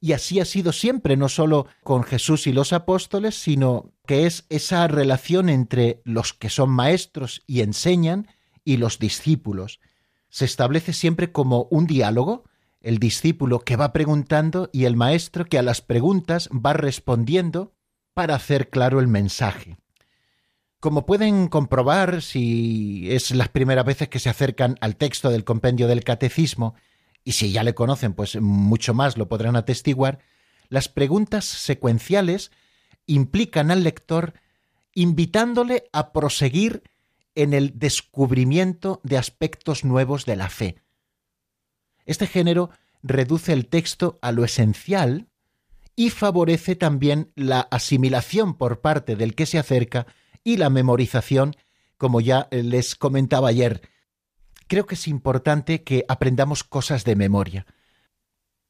[0.00, 4.46] Y así ha sido siempre, no solo con Jesús y los apóstoles, sino que es
[4.48, 8.28] esa relación entre los que son maestros y enseñan
[8.64, 9.80] y los discípulos.
[10.28, 12.44] Se establece siempre como un diálogo,
[12.80, 17.74] el discípulo que va preguntando y el maestro que a las preguntas va respondiendo
[18.14, 19.78] para hacer claro el mensaje.
[20.80, 25.88] Como pueden comprobar si es las primeras veces que se acercan al texto del compendio
[25.88, 26.74] del catecismo,
[27.24, 30.20] y si ya le conocen, pues mucho más lo podrán atestiguar,
[30.68, 32.52] las preguntas secuenciales
[33.06, 34.34] implican al lector
[34.94, 36.82] invitándole a proseguir
[37.34, 40.76] en el descubrimiento de aspectos nuevos de la fe.
[42.04, 42.70] Este género
[43.02, 45.28] reduce el texto a lo esencial
[45.94, 50.06] y favorece también la asimilación por parte del que se acerca
[50.46, 51.56] y la memorización,
[51.98, 53.82] como ya les comentaba ayer.
[54.68, 57.66] Creo que es importante que aprendamos cosas de memoria.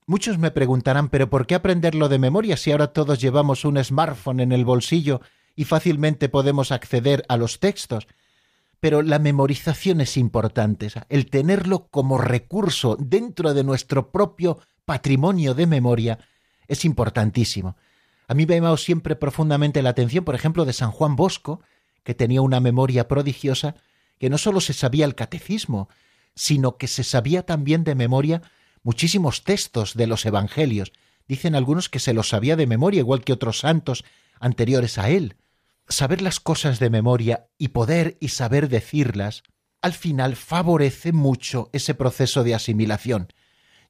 [0.06, 4.40] Muchos me preguntarán, pero ¿por qué aprenderlo de memoria si ahora todos llevamos un smartphone
[4.40, 5.20] en el bolsillo
[5.54, 8.06] y fácilmente podemos acceder a los textos?
[8.80, 15.66] Pero la memorización es importante, el tenerlo como recurso dentro de nuestro propio patrimonio de
[15.66, 16.20] memoria
[16.68, 17.76] es importantísimo.
[18.28, 21.60] A mí me ha llamado siempre profundamente la atención, por ejemplo, de San Juan Bosco,
[22.02, 23.74] que tenía una memoria prodigiosa,
[24.18, 25.88] que no sólo se sabía el catecismo,
[26.34, 28.42] sino que se sabía también de memoria
[28.82, 30.92] muchísimos textos de los evangelios.
[31.26, 34.04] Dicen algunos que se los sabía de memoria, igual que otros santos
[34.38, 35.36] anteriores a él.
[35.88, 39.42] Saber las cosas de memoria y poder y saber decirlas,
[39.82, 43.32] al final favorece mucho ese proceso de asimilación.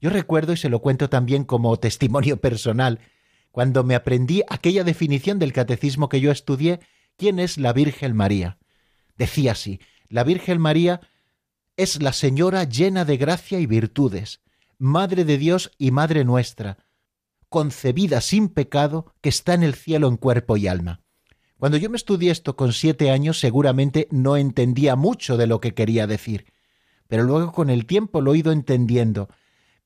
[0.01, 3.01] Yo recuerdo, y se lo cuento también como testimonio personal,
[3.57, 6.81] cuando me aprendí aquella definición del catecismo que yo estudié,
[7.17, 8.59] ¿quién es la Virgen María?
[9.17, 9.81] Decía así,
[10.11, 11.01] la Virgen María
[11.79, 14.43] es la Señora llena de gracia y virtudes,
[14.77, 16.85] Madre de Dios y Madre nuestra,
[17.49, 21.01] concebida sin pecado, que está en el cielo en cuerpo y alma.
[21.57, 25.73] Cuando yo me estudié esto con siete años, seguramente no entendía mucho de lo que
[25.73, 26.45] quería decir,
[27.09, 29.31] pero luego con el tiempo lo he ido entendiendo.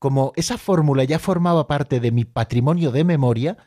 [0.00, 3.58] Como esa fórmula ya formaba parte de mi patrimonio de memoria,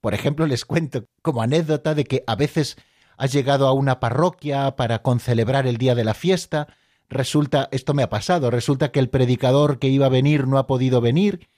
[0.00, 2.76] por ejemplo, les cuento como anécdota de que a veces
[3.16, 6.68] has llegado a una parroquia para concelebrar el día de la fiesta,
[7.10, 10.68] resulta, esto me ha pasado, resulta que el predicador que iba a venir no ha
[10.68, 11.48] podido venir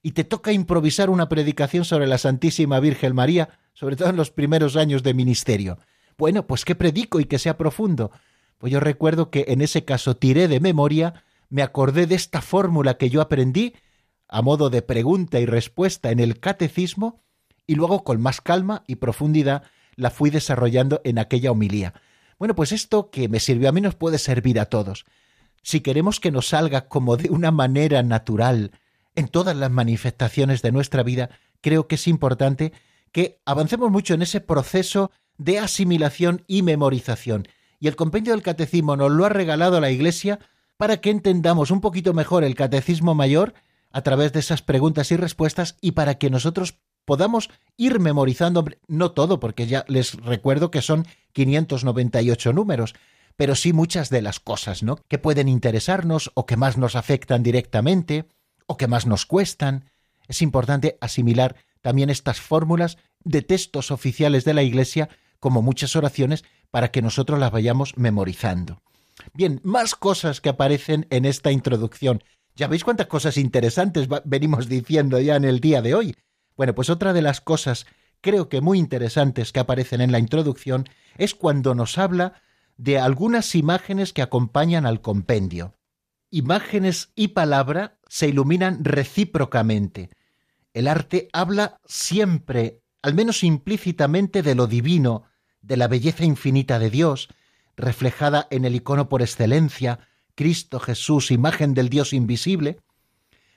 [0.00, 4.30] y te toca improvisar una predicación sobre la Santísima Virgen María, sobre todo en los
[4.30, 5.78] primeros años de ministerio.
[6.16, 8.12] Bueno, pues ¿qué predico y que sea profundo?
[8.58, 12.96] Pues yo recuerdo que en ese caso tiré de memoria, me acordé de esta fórmula
[12.96, 13.74] que yo aprendí
[14.28, 17.22] a modo de pregunta y respuesta en el catecismo
[17.66, 21.94] y luego con más calma y profundidad la fui desarrollando en aquella homilía.
[22.38, 25.06] Bueno, pues esto que me sirvió a mí nos puede servir a todos.
[25.62, 28.72] Si queremos que nos salga como de una manera natural
[29.14, 31.30] en todas las manifestaciones de nuestra vida,
[31.60, 32.72] creo que es importante
[33.10, 37.48] que avancemos mucho en ese proceso de asimilación y memorización.
[37.80, 40.38] Y el compendio del catecismo nos lo ha regalado la Iglesia
[40.76, 43.54] para que entendamos un poquito mejor el catecismo mayor
[43.90, 49.12] a través de esas preguntas y respuestas y para que nosotros podamos ir memorizando, no
[49.12, 52.94] todo, porque ya les recuerdo que son 598 números,
[53.36, 54.96] pero sí muchas de las cosas, ¿no?
[55.08, 58.26] Que pueden interesarnos o que más nos afectan directamente
[58.66, 59.90] o que más nos cuestan.
[60.26, 65.08] Es importante asimilar también estas fórmulas de textos oficiales de la Iglesia
[65.38, 68.82] como muchas oraciones para que nosotros las vayamos memorizando.
[69.34, 72.22] Bien, más cosas que aparecen en esta introducción.
[72.54, 76.16] Ya veis cuántas cosas interesantes venimos diciendo ya en el día de hoy.
[76.56, 77.86] Bueno, pues otra de las cosas
[78.20, 82.40] creo que muy interesantes que aparecen en la introducción es cuando nos habla
[82.76, 85.74] de algunas imágenes que acompañan al compendio.
[86.30, 90.10] Imágenes y palabra se iluminan recíprocamente.
[90.74, 95.24] El arte habla siempre, al menos implícitamente, de lo divino,
[95.62, 97.28] de la belleza infinita de Dios,
[97.76, 100.00] reflejada en el icono por excelencia,
[100.34, 102.80] Cristo Jesús, imagen del Dios invisible.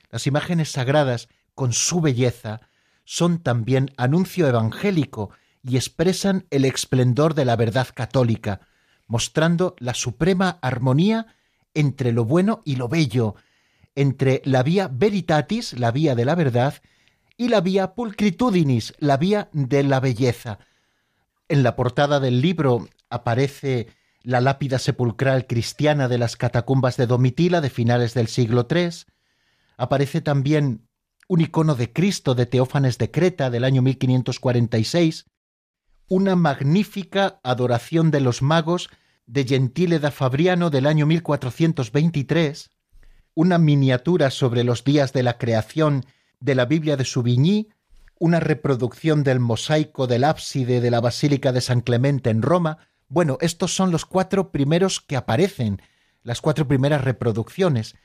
[0.09, 2.61] Las imágenes sagradas, con su belleza,
[3.03, 5.31] son también anuncio evangélico
[5.63, 8.61] y expresan el esplendor de la verdad católica,
[9.07, 11.27] mostrando la suprema armonía
[11.73, 13.35] entre lo bueno y lo bello,
[13.95, 16.75] entre la vía veritatis, la vía de la verdad,
[17.35, 20.59] y la vía pulcritudinis, la vía de la belleza.
[21.47, 23.87] En la portada del libro aparece
[24.29, 28.89] la lápida sepulcral cristiana de las catacumbas de Domitila de finales del siglo III.
[29.75, 30.87] Aparece también
[31.27, 35.25] un icono de Cristo de Teófanes de Creta del año 1546,
[36.09, 38.91] una magnífica adoración de los magos
[39.25, 42.69] de Gentile da Fabriano del año 1423,
[43.33, 46.05] una miniatura sobre los días de la creación
[46.39, 47.69] de la Biblia de Souvigny,
[48.19, 52.88] una reproducción del mosaico del ábside de la Basílica de San Clemente en Roma.
[53.09, 55.81] Bueno, estos son los cuatro primeros que aparecen,
[56.23, 57.95] las cuatro primeras reproducciones.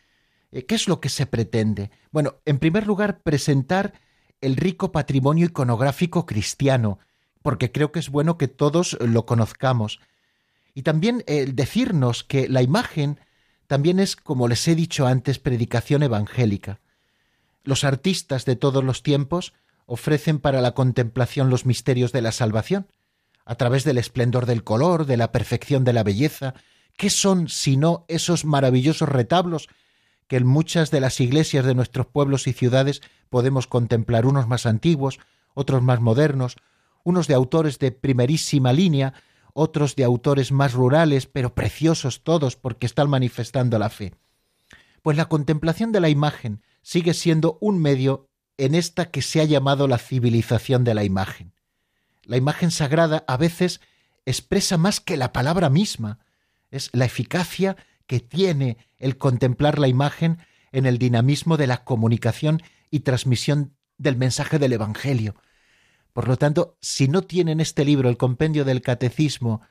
[0.51, 1.91] Eh, ¿Qué es lo que se pretende?
[2.11, 3.93] Bueno, en primer lugar, presentar
[4.41, 6.99] el rico patrimonio iconográfico cristiano,
[7.43, 10.01] porque creo que es bueno que todos lo conozcamos.
[10.75, 13.21] Y también eh, decirnos que la imagen
[13.67, 16.81] también es, como les he dicho antes, predicación evangélica.
[17.63, 19.53] Los artistas de todos los tiempos
[19.87, 22.87] ofrecen para la contemplación los misterios de la salvación,
[23.45, 26.55] a través del esplendor del color, de la perfección de la belleza.
[26.97, 29.69] ¿Qué son sino esos maravillosos retablos
[30.29, 34.67] que en muchas de las iglesias de nuestros pueblos y ciudades podemos contemplar unos más
[34.67, 35.19] antiguos,
[35.55, 36.57] otros más modernos,
[37.05, 39.15] unos de autores de primerísima línea,
[39.53, 44.15] otros de autores más rurales, pero preciosos todos porque están manifestando la fe.
[45.03, 49.45] Pues la contemplación de la imagen, sigue siendo un medio en esta que se ha
[49.45, 51.54] llamado la civilización de la imagen.
[52.27, 53.81] La imagen sagrada a veces
[54.27, 56.19] expresa más que la palabra misma,
[56.71, 60.39] es la eficacia que tiene el contemplar la imagen
[60.73, 65.35] en el dinamismo de la comunicación y transmisión del mensaje del Evangelio.
[66.13, 69.63] Por lo tanto, si no tienen este libro, el compendio del catecismo,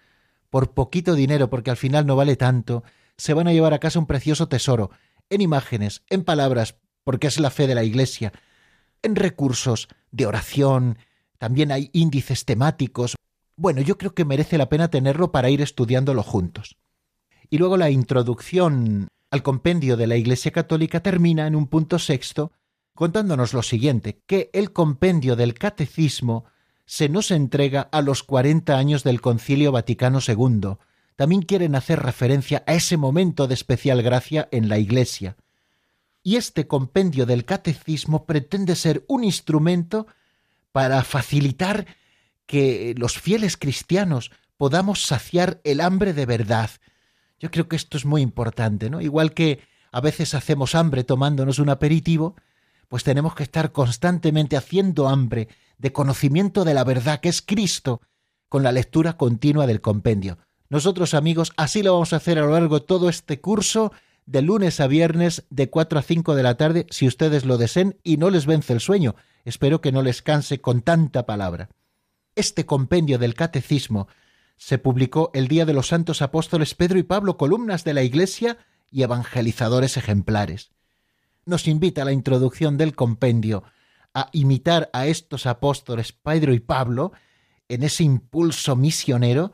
[0.49, 2.83] por poquito dinero, porque al final no vale tanto,
[3.17, 4.91] se van a llevar a casa un precioso tesoro,
[5.29, 8.33] en imágenes, en palabras, porque es la fe de la Iglesia,
[9.01, 10.97] en recursos de oración,
[11.43, 13.17] también hay índices temáticos.
[13.57, 16.77] Bueno, yo creo que merece la pena tenerlo para ir estudiándolo juntos.
[17.49, 22.53] Y luego la introducción al compendio de la Iglesia Católica termina en un punto sexto
[22.95, 26.45] contándonos lo siguiente, que el compendio del Catecismo
[26.85, 30.77] se nos entrega a los cuarenta años del Concilio Vaticano II.
[31.17, 35.35] También quieren hacer referencia a ese momento de especial gracia en la Iglesia.
[36.23, 40.07] Y este compendio del Catecismo pretende ser un instrumento
[40.73, 41.85] para facilitar
[42.45, 46.69] que los fieles cristianos podamos saciar el hambre de verdad.
[47.39, 48.99] Yo creo que esto es muy importante, ¿no?
[48.99, 49.61] Igual que
[49.91, 52.35] a veces hacemos hambre tomándonos un aperitivo,
[52.89, 55.47] pues tenemos que estar constantemente haciendo hambre
[55.77, 58.01] de conocimiento de la verdad que es Cristo
[58.49, 60.37] con la lectura continua del compendio.
[60.69, 63.91] Nosotros amigos, así lo vamos a hacer a lo largo de todo este curso,
[64.25, 67.99] de lunes a viernes, de 4 a 5 de la tarde, si ustedes lo deseen
[68.03, 69.15] y no les vence el sueño.
[69.43, 71.69] Espero que no les canse con tanta palabra.
[72.35, 74.07] Este compendio del catecismo
[74.57, 78.57] se publicó el día de los santos apóstoles Pedro y Pablo, columnas de la Iglesia
[78.89, 80.71] y evangelizadores ejemplares
[81.45, 83.63] nos invita a la introducción del compendio
[84.13, 87.11] a imitar a estos apóstoles Pedro y Pablo
[87.67, 89.51] en ese impulso misionero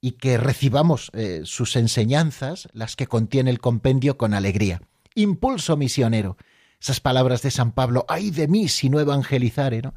[0.00, 4.82] y que recibamos eh, sus enseñanzas, las que contiene el compendio, con alegría.
[5.14, 6.36] Impulso misionero.
[6.84, 9.94] Esas palabras de San Pablo, ay de mí si no evangelizare, ¿no?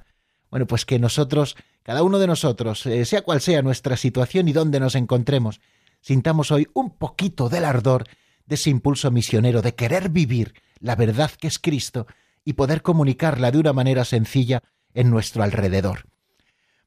[0.49, 4.53] Bueno, pues que nosotros, cada uno de nosotros, eh, sea cual sea nuestra situación y
[4.53, 5.59] donde nos encontremos,
[5.99, 8.05] sintamos hoy un poquito del ardor
[8.45, 12.07] de ese impulso misionero, de querer vivir la verdad que es Cristo
[12.45, 14.63] y poder comunicarla de una manera sencilla
[14.93, 16.05] en nuestro alrededor.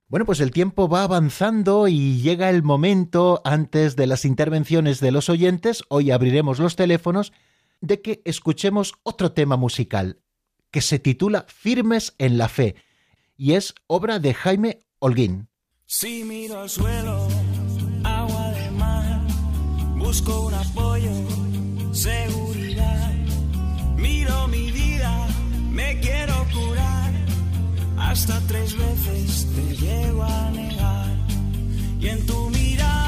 [0.09, 5.13] Bueno, pues el tiempo va avanzando y llega el momento, antes de las intervenciones de
[5.13, 7.35] los oyentes, hoy abriremos los teléfonos,
[7.81, 10.21] de que escuchemos otro tema musical,
[10.71, 12.77] que se titula Firmes en la Fe,
[13.37, 15.49] y es obra de Jaime Holguín.
[15.87, 17.29] Si miro al suelo,
[18.05, 19.27] agua de mar,
[19.97, 21.13] busco un apoyo,
[21.93, 23.11] seguridad
[24.01, 25.29] Miro mi vida,
[25.71, 27.13] me quiero curar.
[27.99, 31.11] Hasta tres veces te llego a negar.
[32.01, 33.00] Y en tu mirada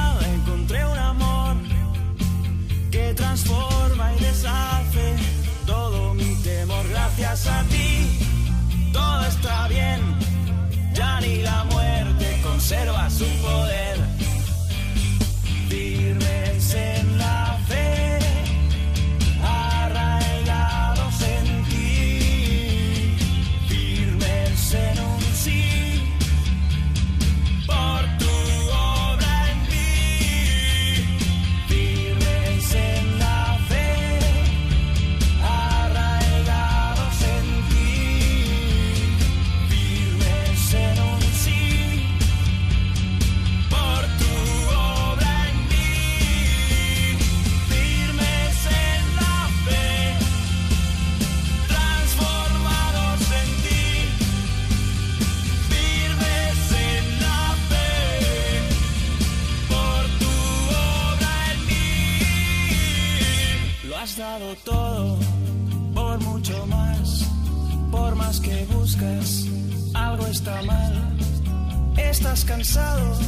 [72.22, 73.18] Estás cansado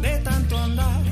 [0.00, 1.02] de tanto andar.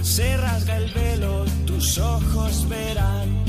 [0.00, 3.44] Se rasga el velo, tus ojos verán.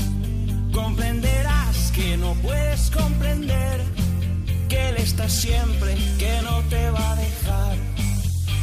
[0.70, 3.80] Comprenderás que no puedes comprender
[4.68, 7.76] que Él está siempre, que no te va a dejar.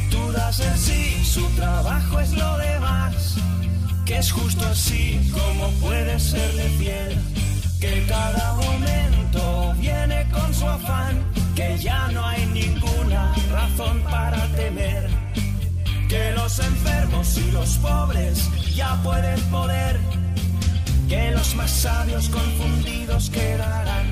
[0.08, 3.34] Tú das el sí, su trabajo es lo demás
[4.06, 7.18] que es justo así como puede serle fiel,
[7.80, 11.24] que cada momento viene con su afán,
[11.58, 15.08] que ya no hay ninguna razón para temer,
[16.08, 19.98] que los enfermos y los pobres ya pueden poder,
[21.08, 24.08] que los más sabios confundidos quedarán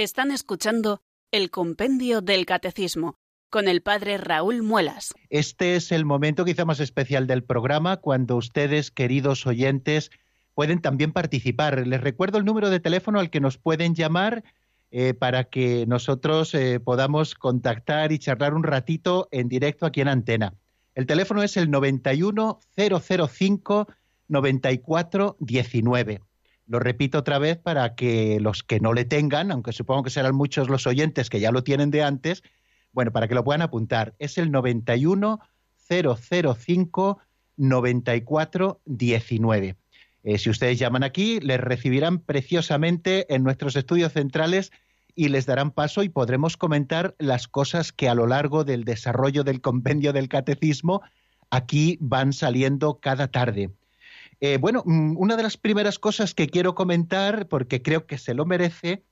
[0.00, 3.18] Están escuchando el Compendio del Catecismo
[3.50, 5.12] con el Padre Raúl Muelas.
[5.28, 10.10] Este es el momento quizá más especial del programa, cuando ustedes, queridos oyentes,
[10.54, 11.86] pueden también participar.
[11.86, 14.42] Les recuerdo el número de teléfono al que nos pueden llamar
[14.90, 20.08] eh, para que nosotros eh, podamos contactar y charlar un ratito en directo aquí en
[20.08, 20.54] Antena.
[20.94, 23.86] El teléfono es el 91005
[24.28, 26.22] 9419.
[26.70, 30.36] Lo repito otra vez para que los que no le tengan, aunque supongo que serán
[30.36, 32.44] muchos los oyentes que ya lo tienen de antes,
[32.92, 35.40] bueno, para que lo puedan apuntar, es el 91
[35.88, 37.18] 005
[37.56, 39.76] 94 19.
[40.38, 44.70] si ustedes llaman aquí, les recibirán preciosamente en nuestros estudios centrales
[45.16, 49.42] y les darán paso y podremos comentar las cosas que a lo largo del desarrollo
[49.42, 51.02] del compendio del catecismo
[51.50, 53.70] aquí van saliendo cada tarde.
[54.40, 58.34] Eh, bueno, mm, una de las primeras cosas que quiero comentar, porque creo que se
[58.34, 59.04] lo merece,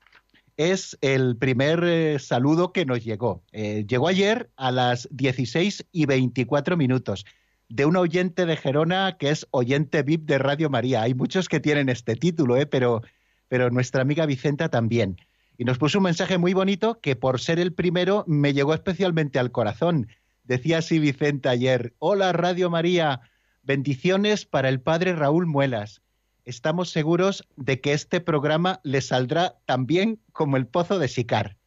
[0.56, 3.42] es el primer eh, saludo que nos llegó.
[3.52, 7.24] Eh, llegó ayer a las 16 y 24 minutos
[7.68, 11.02] de un oyente de Gerona que es oyente VIP de Radio María.
[11.02, 13.02] Hay muchos que tienen este título, pero,
[13.48, 15.18] pero nuestra amiga Vicenta también.
[15.58, 19.38] Y nos puso un mensaje muy bonito que por ser el primero me llegó especialmente
[19.38, 20.08] al corazón.
[20.44, 23.20] Decía así Vicenta ayer, hola Radio María,
[23.68, 26.00] Bendiciones para el padre Raúl Muelas.
[26.46, 31.58] Estamos seguros de que este programa le saldrá tan bien como el pozo de Sicar.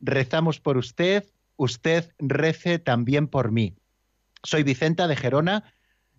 [0.00, 1.24] Rezamos por usted,
[1.54, 3.76] usted rece también por mí.
[4.42, 5.72] Soy Vicenta de Gerona.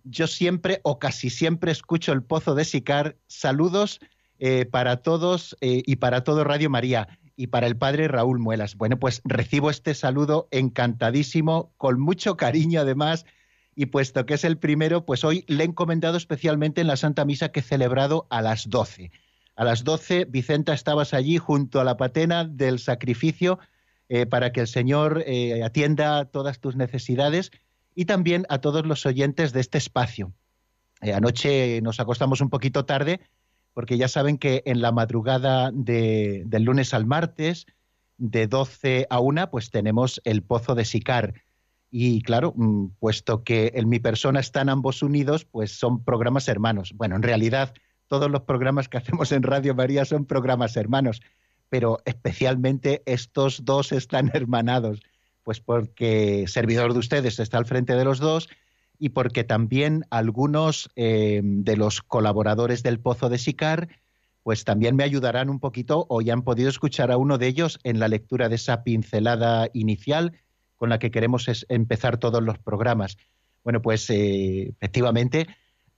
[0.06, 3.18] Yo siempre o casi siempre escucho el pozo de Sicar.
[3.28, 4.00] Saludos
[4.40, 8.78] eh, para todos eh, y para todo Radio María y para el padre Raúl Muelas.
[8.78, 13.26] Bueno, pues recibo este saludo encantadísimo, con mucho cariño además
[13.76, 17.26] y puesto que es el primero, pues hoy le he encomendado especialmente en la Santa
[17.26, 19.12] Misa que he celebrado a las 12.
[19.58, 23.60] A las 12, Vicenta, estabas allí junto a la patena del sacrificio
[24.08, 27.52] eh, para que el Señor eh, atienda todas tus necesidades
[27.94, 30.34] y también a todos los oyentes de este espacio.
[31.02, 33.20] Eh, anoche nos acostamos un poquito tarde
[33.74, 37.68] porque ya saben que en la madrugada del lunes al martes,
[38.18, 41.34] de 12 a 1, pues tenemos el Pozo de Sicar
[41.98, 46.92] y claro, mm, puesto que en mi persona están ambos unidos, pues son programas hermanos.
[46.94, 47.74] Bueno, en realidad
[48.08, 51.22] todos los programas que hacemos en Radio María son programas hermanos,
[51.70, 55.00] pero especialmente estos dos están hermanados,
[55.44, 58.50] pues porque servidor de ustedes está al frente de los dos
[59.00, 63.88] y porque también algunos eh, de los colaboradores del Pozo de Sicar,
[64.44, 67.80] pues también me ayudarán un poquito o ya han podido escuchar a uno de ellos
[67.84, 70.34] en la lectura de esa pincelada inicial
[70.76, 73.18] con la que queremos empezar todos los programas.
[73.64, 75.48] Bueno, pues eh, efectivamente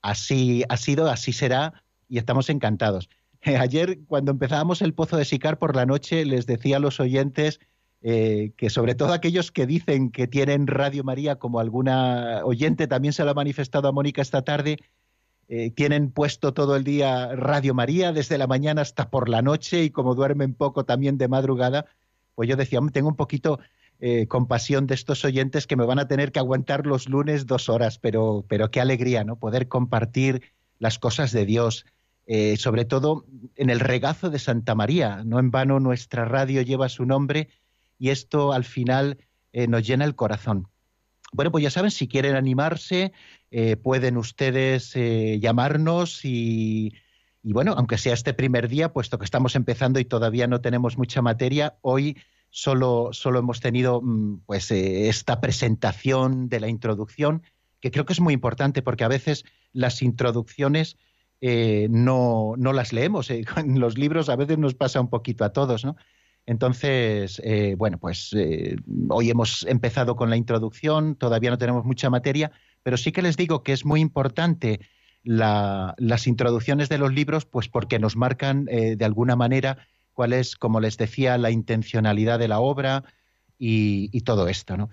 [0.01, 3.09] así ha sido, así será y estamos encantados.
[3.41, 7.59] Ayer, cuando empezábamos el Pozo de Sicar por la noche, les decía a los oyentes
[8.01, 13.13] eh, que sobre todo aquellos que dicen que tienen Radio María, como alguna oyente también
[13.13, 14.77] se lo ha manifestado a Mónica esta tarde,
[15.49, 19.83] eh, tienen puesto todo el día Radio María, desde la mañana hasta por la noche,
[19.83, 21.85] y como duermen poco también de madrugada,
[22.35, 23.59] pues yo decía, tengo un poquito
[23.99, 27.67] eh, compasión de estos oyentes que me van a tener que aguantar los lunes dos
[27.67, 29.37] horas, pero, pero qué alegría, ¿no?
[29.37, 30.43] Poder compartir
[30.77, 31.85] las cosas de Dios,
[32.27, 33.25] eh, sobre todo
[33.55, 35.23] en el regazo de Santa María.
[35.25, 37.49] No en vano nuestra radio lleva su nombre
[37.97, 39.17] y esto al final
[39.51, 40.67] eh, nos llena el corazón.
[41.33, 43.11] Bueno, pues ya saben, si quieren animarse,
[43.83, 46.93] pueden ustedes llamarnos y,
[47.43, 50.97] y bueno, aunque sea este primer día, puesto que estamos empezando y todavía no tenemos
[50.97, 52.17] mucha materia, hoy
[52.57, 57.43] solo, solo hemos tenido mm, pues, eh, esta presentación de la introducción,
[57.79, 60.97] que creo que es muy importante porque a veces las introducciones
[61.39, 63.29] eh, no, no, las leemos.
[63.29, 65.97] Eh, en los libros a veces nos pasa un poquito a todos, ¿no?
[66.47, 67.41] Entonces,
[67.77, 68.33] bueno, pues
[69.09, 72.53] hoy hemos empezado con la introducción, todavía no tenemos mucha materia,
[72.83, 74.79] pero sí que les digo que es muy importante
[75.23, 80.79] las introducciones de los libros, pues porque nos marcan de alguna manera cuál es, como
[80.79, 83.03] les decía, la intencionalidad de la obra
[83.59, 84.75] y, todo esto.
[84.75, 84.89] ¿no?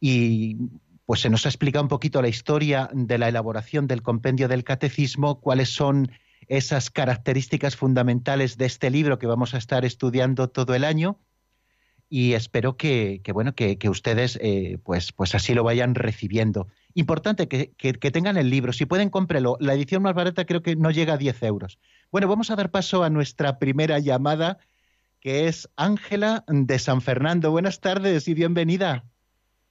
[0.00, 0.56] Y
[1.04, 4.64] pues se nos ha explicado un poquito la historia de la elaboración del compendio del
[4.64, 6.10] catecismo, cuáles son
[6.48, 11.20] esas características fundamentales de este libro que vamos a estar estudiando todo el año
[12.08, 16.66] y espero que, bueno que, ustedes eh, pues, pues así lo vayan recibiendo.
[16.96, 19.58] Importante que, que, tengan el libro, si pueden cómprelo.
[19.60, 21.78] La edición más barata creo que no llega a 10 euros.
[22.10, 24.56] Bueno, vamos a dar paso a nuestra primera llamada,
[25.20, 27.50] que es Ángela de San Fernando.
[27.50, 29.04] Buenas tardes y bienvenida.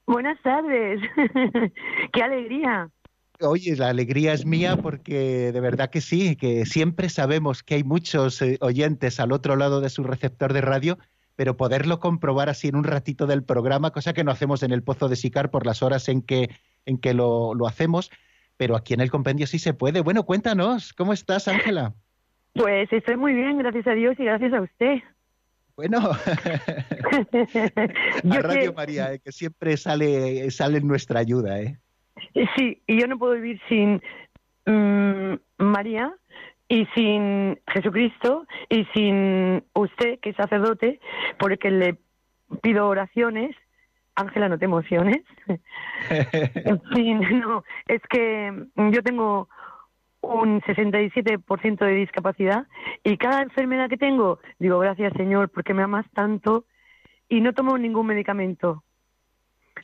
[0.06, 1.02] Buenas tardes.
[2.14, 2.92] Qué alegría.
[3.42, 7.84] Oye, la alegría es mía porque de verdad que sí, que siempre sabemos que hay
[7.84, 11.00] muchos eh, oyentes al otro lado de su receptor de radio,
[11.36, 14.84] pero poderlo comprobar así en un ratito del programa, cosa que no hacemos en el
[14.84, 16.50] Pozo de Sicar por las horas en que,
[16.86, 18.12] en que lo, lo hacemos,
[18.58, 20.02] pero aquí en el compendio sí se puede.
[20.02, 21.94] Bueno, cuéntanos, ¿cómo estás, Ángela?
[22.54, 25.00] Pues estoy muy bien, gracias a Dios y gracias a usted.
[25.76, 26.00] Bueno,
[28.32, 31.60] a Radio María, eh, que siempre sale, sale en nuestra ayuda.
[31.60, 31.78] ¿eh?
[32.56, 34.02] Sí, y yo no puedo vivir sin
[34.66, 36.14] mm, María
[36.68, 41.00] y sin Jesucristo y sin usted, que es sacerdote,
[41.38, 41.98] porque le
[42.62, 43.56] pido oraciones.
[44.16, 45.22] Ángela, no te emociones.
[46.10, 49.50] en fin, no, es que yo tengo
[50.22, 52.66] un 67% de discapacidad
[53.04, 56.66] y cada enfermedad que tengo, digo, gracias Señor, porque me amas tanto
[57.30, 58.84] y no tomo ningún medicamento,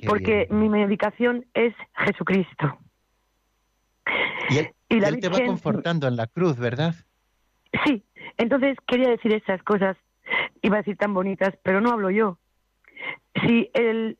[0.07, 2.79] porque mi medicación es Jesucristo.
[4.49, 6.95] Y él, te va confortando en la cruz, ¿verdad?
[7.85, 8.03] Sí,
[8.37, 9.97] entonces quería decir esas cosas,
[10.61, 12.37] iba a decir tan bonitas, pero no hablo yo.
[13.45, 14.17] Si el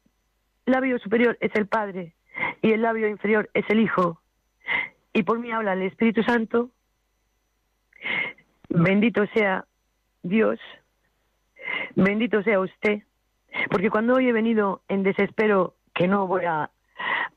[0.66, 2.14] labio superior es el Padre
[2.62, 4.22] y el labio inferior es el Hijo,
[5.14, 6.70] y por mí habla el Espíritu Santo,
[8.70, 9.66] bendito sea
[10.24, 10.60] Dios,
[11.96, 13.04] bendito sea usted,
[13.70, 16.70] porque cuando hoy he venido en desespero, que no voy a,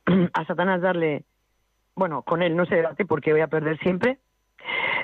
[0.33, 1.25] a Satanás darle,
[1.97, 4.19] bueno, con él no se debate porque voy a perder siempre,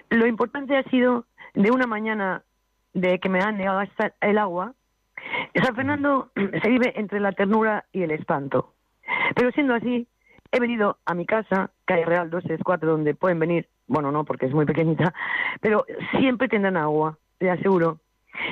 [0.09, 1.25] lo importante ha sido
[1.55, 2.43] de una mañana
[2.93, 4.75] de que me han negado hasta el agua,
[5.63, 6.31] San Fernando
[6.63, 8.75] se vive entre la ternura y el espanto.
[9.35, 10.07] Pero siendo así,
[10.53, 14.53] he venido a mi casa, calle Real 264, donde pueden venir, bueno, no, porque es
[14.53, 15.13] muy pequeñita,
[15.61, 15.85] pero
[16.19, 17.99] siempre tendrán agua, le aseguro.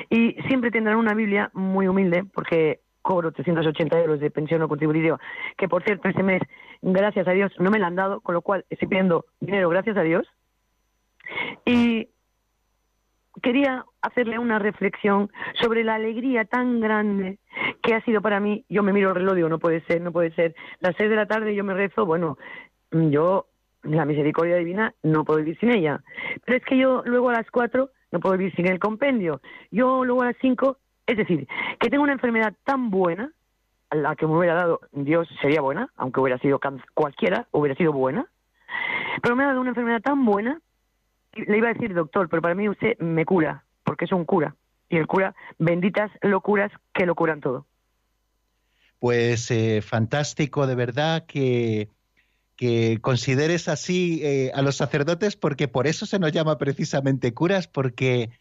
[0.09, 5.17] Y siempre tendrán una Biblia muy humilde, porque cobro 380 euros de pensión o contributivo,
[5.57, 6.43] que por cierto ese mes,
[6.83, 9.97] gracias a Dios, no me la han dado, con lo cual estoy pidiendo dinero gracias
[9.97, 10.27] a Dios.
[11.65, 12.09] Y
[13.41, 17.39] quería hacerle una reflexión sobre la alegría tan grande
[17.81, 18.63] que ha sido para mí.
[18.69, 20.53] Yo me miro el reloj, digo, no puede ser, no puede ser.
[20.79, 22.37] Las seis de la tarde yo me rezo, bueno,
[22.91, 23.47] yo,
[23.81, 26.03] la misericordia divina, no puedo vivir sin ella.
[26.45, 29.41] Pero es que yo luego a las cuatro no puedo vivir sin el compendio.
[29.71, 30.77] Yo luego a las cinco,
[31.11, 31.47] es decir,
[31.79, 33.31] que tengo una enfermedad tan buena,
[33.89, 36.59] a la que me hubiera dado Dios sería buena, aunque hubiera sido
[36.93, 38.27] cualquiera, hubiera sido buena.
[39.21, 40.61] Pero me ha dado una enfermedad tan buena
[41.33, 44.55] le iba a decir doctor, pero para mí usted me cura, porque es un cura.
[44.89, 47.65] Y el cura, benditas locuras que lo curan todo.
[48.99, 51.89] Pues eh, fantástico, de verdad, que,
[52.55, 57.67] que consideres así eh, a los sacerdotes, porque por eso se nos llama precisamente curas,
[57.67, 58.31] porque,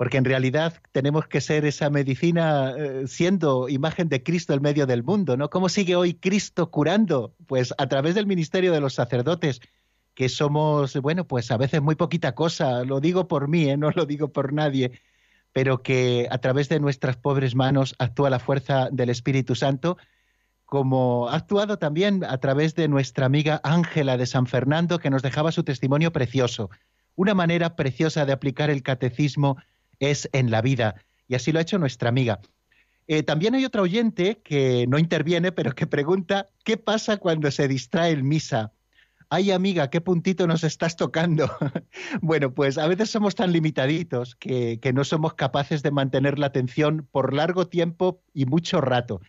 [0.00, 4.86] porque en realidad tenemos que ser esa medicina eh, siendo imagen de Cristo en medio
[4.86, 5.50] del mundo, ¿no?
[5.50, 7.34] ¿Cómo sigue hoy Cristo curando?
[7.46, 9.60] Pues a través del ministerio de los sacerdotes
[10.14, 13.76] que somos, bueno, pues a veces muy poquita cosa, lo digo por mí, ¿eh?
[13.76, 15.02] no lo digo por nadie,
[15.52, 19.98] pero que a través de nuestras pobres manos actúa la fuerza del Espíritu Santo,
[20.64, 25.20] como ha actuado también a través de nuestra amiga Ángela de San Fernando, que nos
[25.20, 26.70] dejaba su testimonio precioso.
[27.16, 29.58] Una manera preciosa de aplicar el catecismo
[30.00, 30.96] es en la vida,
[31.28, 32.40] y así lo ha hecho nuestra amiga.
[33.06, 37.68] Eh, también hay otra oyente que no interviene, pero que pregunta, ¿qué pasa cuando se
[37.68, 38.72] distrae el misa?
[39.30, 41.48] ay amiga, ¿qué puntito nos estás tocando?
[42.20, 47.08] bueno, pues a veces somos tan limitaditos que, no somos capaces de mantener la atención
[47.10, 49.20] por largo tiempo y mucho rato.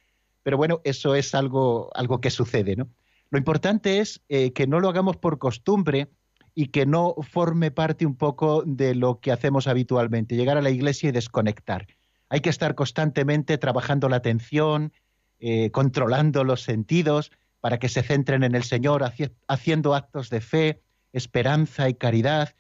[0.44, 2.90] Pero bueno, eso es algo, algo que sucede, ¿no?
[3.30, 6.10] Lo importante es eh, que no lo hagamos por costumbre
[6.54, 10.70] y que no forme parte un poco de lo que hacemos habitualmente, llegar a la
[10.70, 11.88] iglesia y desconectar.
[12.30, 14.94] Hay que estar constantemente trabajando la atención,
[15.40, 17.32] eh, controlando los sentidos,
[17.62, 19.04] para que se centren en el Señor,
[19.48, 20.82] haciendo actos de fe,
[21.14, 22.56] esperanza y caridad,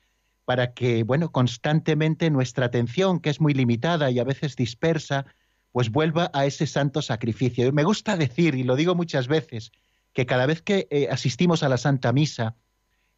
[0.45, 5.25] para que, bueno, constantemente nuestra atención, que es muy limitada y a veces dispersa,
[5.71, 7.71] pues vuelva a ese santo sacrificio.
[7.71, 9.71] Me gusta decir, y lo digo muchas veces,
[10.13, 12.55] que cada vez que eh, asistimos a la Santa Misa,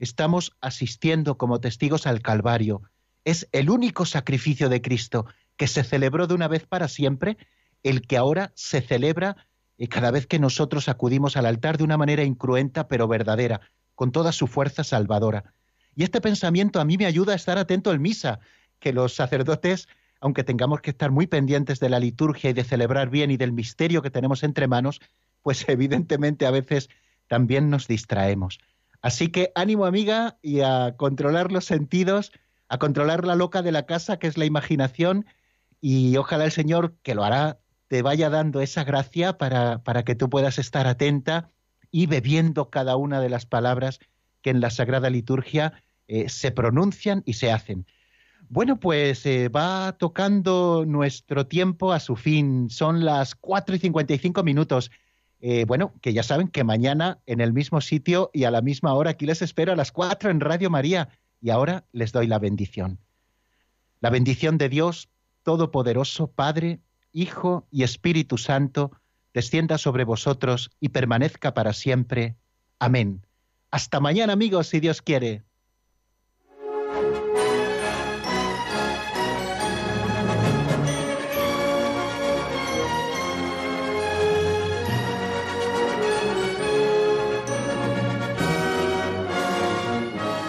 [0.04, 2.82] estamos asistiendo como testigos al Calvario.
[3.24, 5.26] Es el único sacrificio de Cristo
[5.56, 7.38] que se celebró de una vez para siempre,
[7.84, 9.48] el que ahora se celebra
[9.78, 13.62] y cada vez que nosotros acudimos al altar de una manera incruenta pero verdadera,
[13.96, 15.54] con toda su fuerza salvadora.
[15.96, 18.40] Y este pensamiento a mí me ayuda a estar atento al misa,
[18.80, 19.88] que los sacerdotes,
[20.20, 23.54] aunque tengamos que estar muy pendientes de la liturgia y de celebrar bien y del
[23.54, 25.00] misterio que tenemos entre manos,
[25.42, 26.90] pues evidentemente a veces
[27.28, 28.60] también nos distraemos.
[29.04, 32.32] Así que ánimo amiga y a controlar los sentidos,
[32.70, 35.26] a controlar la loca de la casa, que es la imaginación,
[35.82, 40.16] y ojalá el Señor, que lo hará te vaya dando esa gracia para, para que
[40.16, 41.52] tú puedas estar atenta
[41.92, 44.00] y bebiendo cada una de las palabras
[44.42, 45.74] que en la Sagrada Liturgia
[46.08, 47.86] eh, se pronuncian y se hacen.
[48.48, 52.70] Bueno, pues eh, va tocando nuestro tiempo a su fin.
[52.70, 54.92] Son las 4 y 55 minutos.
[55.46, 58.94] Eh, bueno, que ya saben que mañana en el mismo sitio y a la misma
[58.94, 61.10] hora aquí les espero a las 4 en Radio María.
[61.42, 62.98] Y ahora les doy la bendición.
[64.00, 65.10] La bendición de Dios
[65.44, 66.80] Todopoderoso, Padre,
[67.12, 68.92] Hijo y Espíritu Santo,
[69.34, 72.38] descienda sobre vosotros y permanezca para siempre.
[72.80, 73.26] Amén.
[73.70, 75.44] Hasta mañana amigos, si Dios quiere.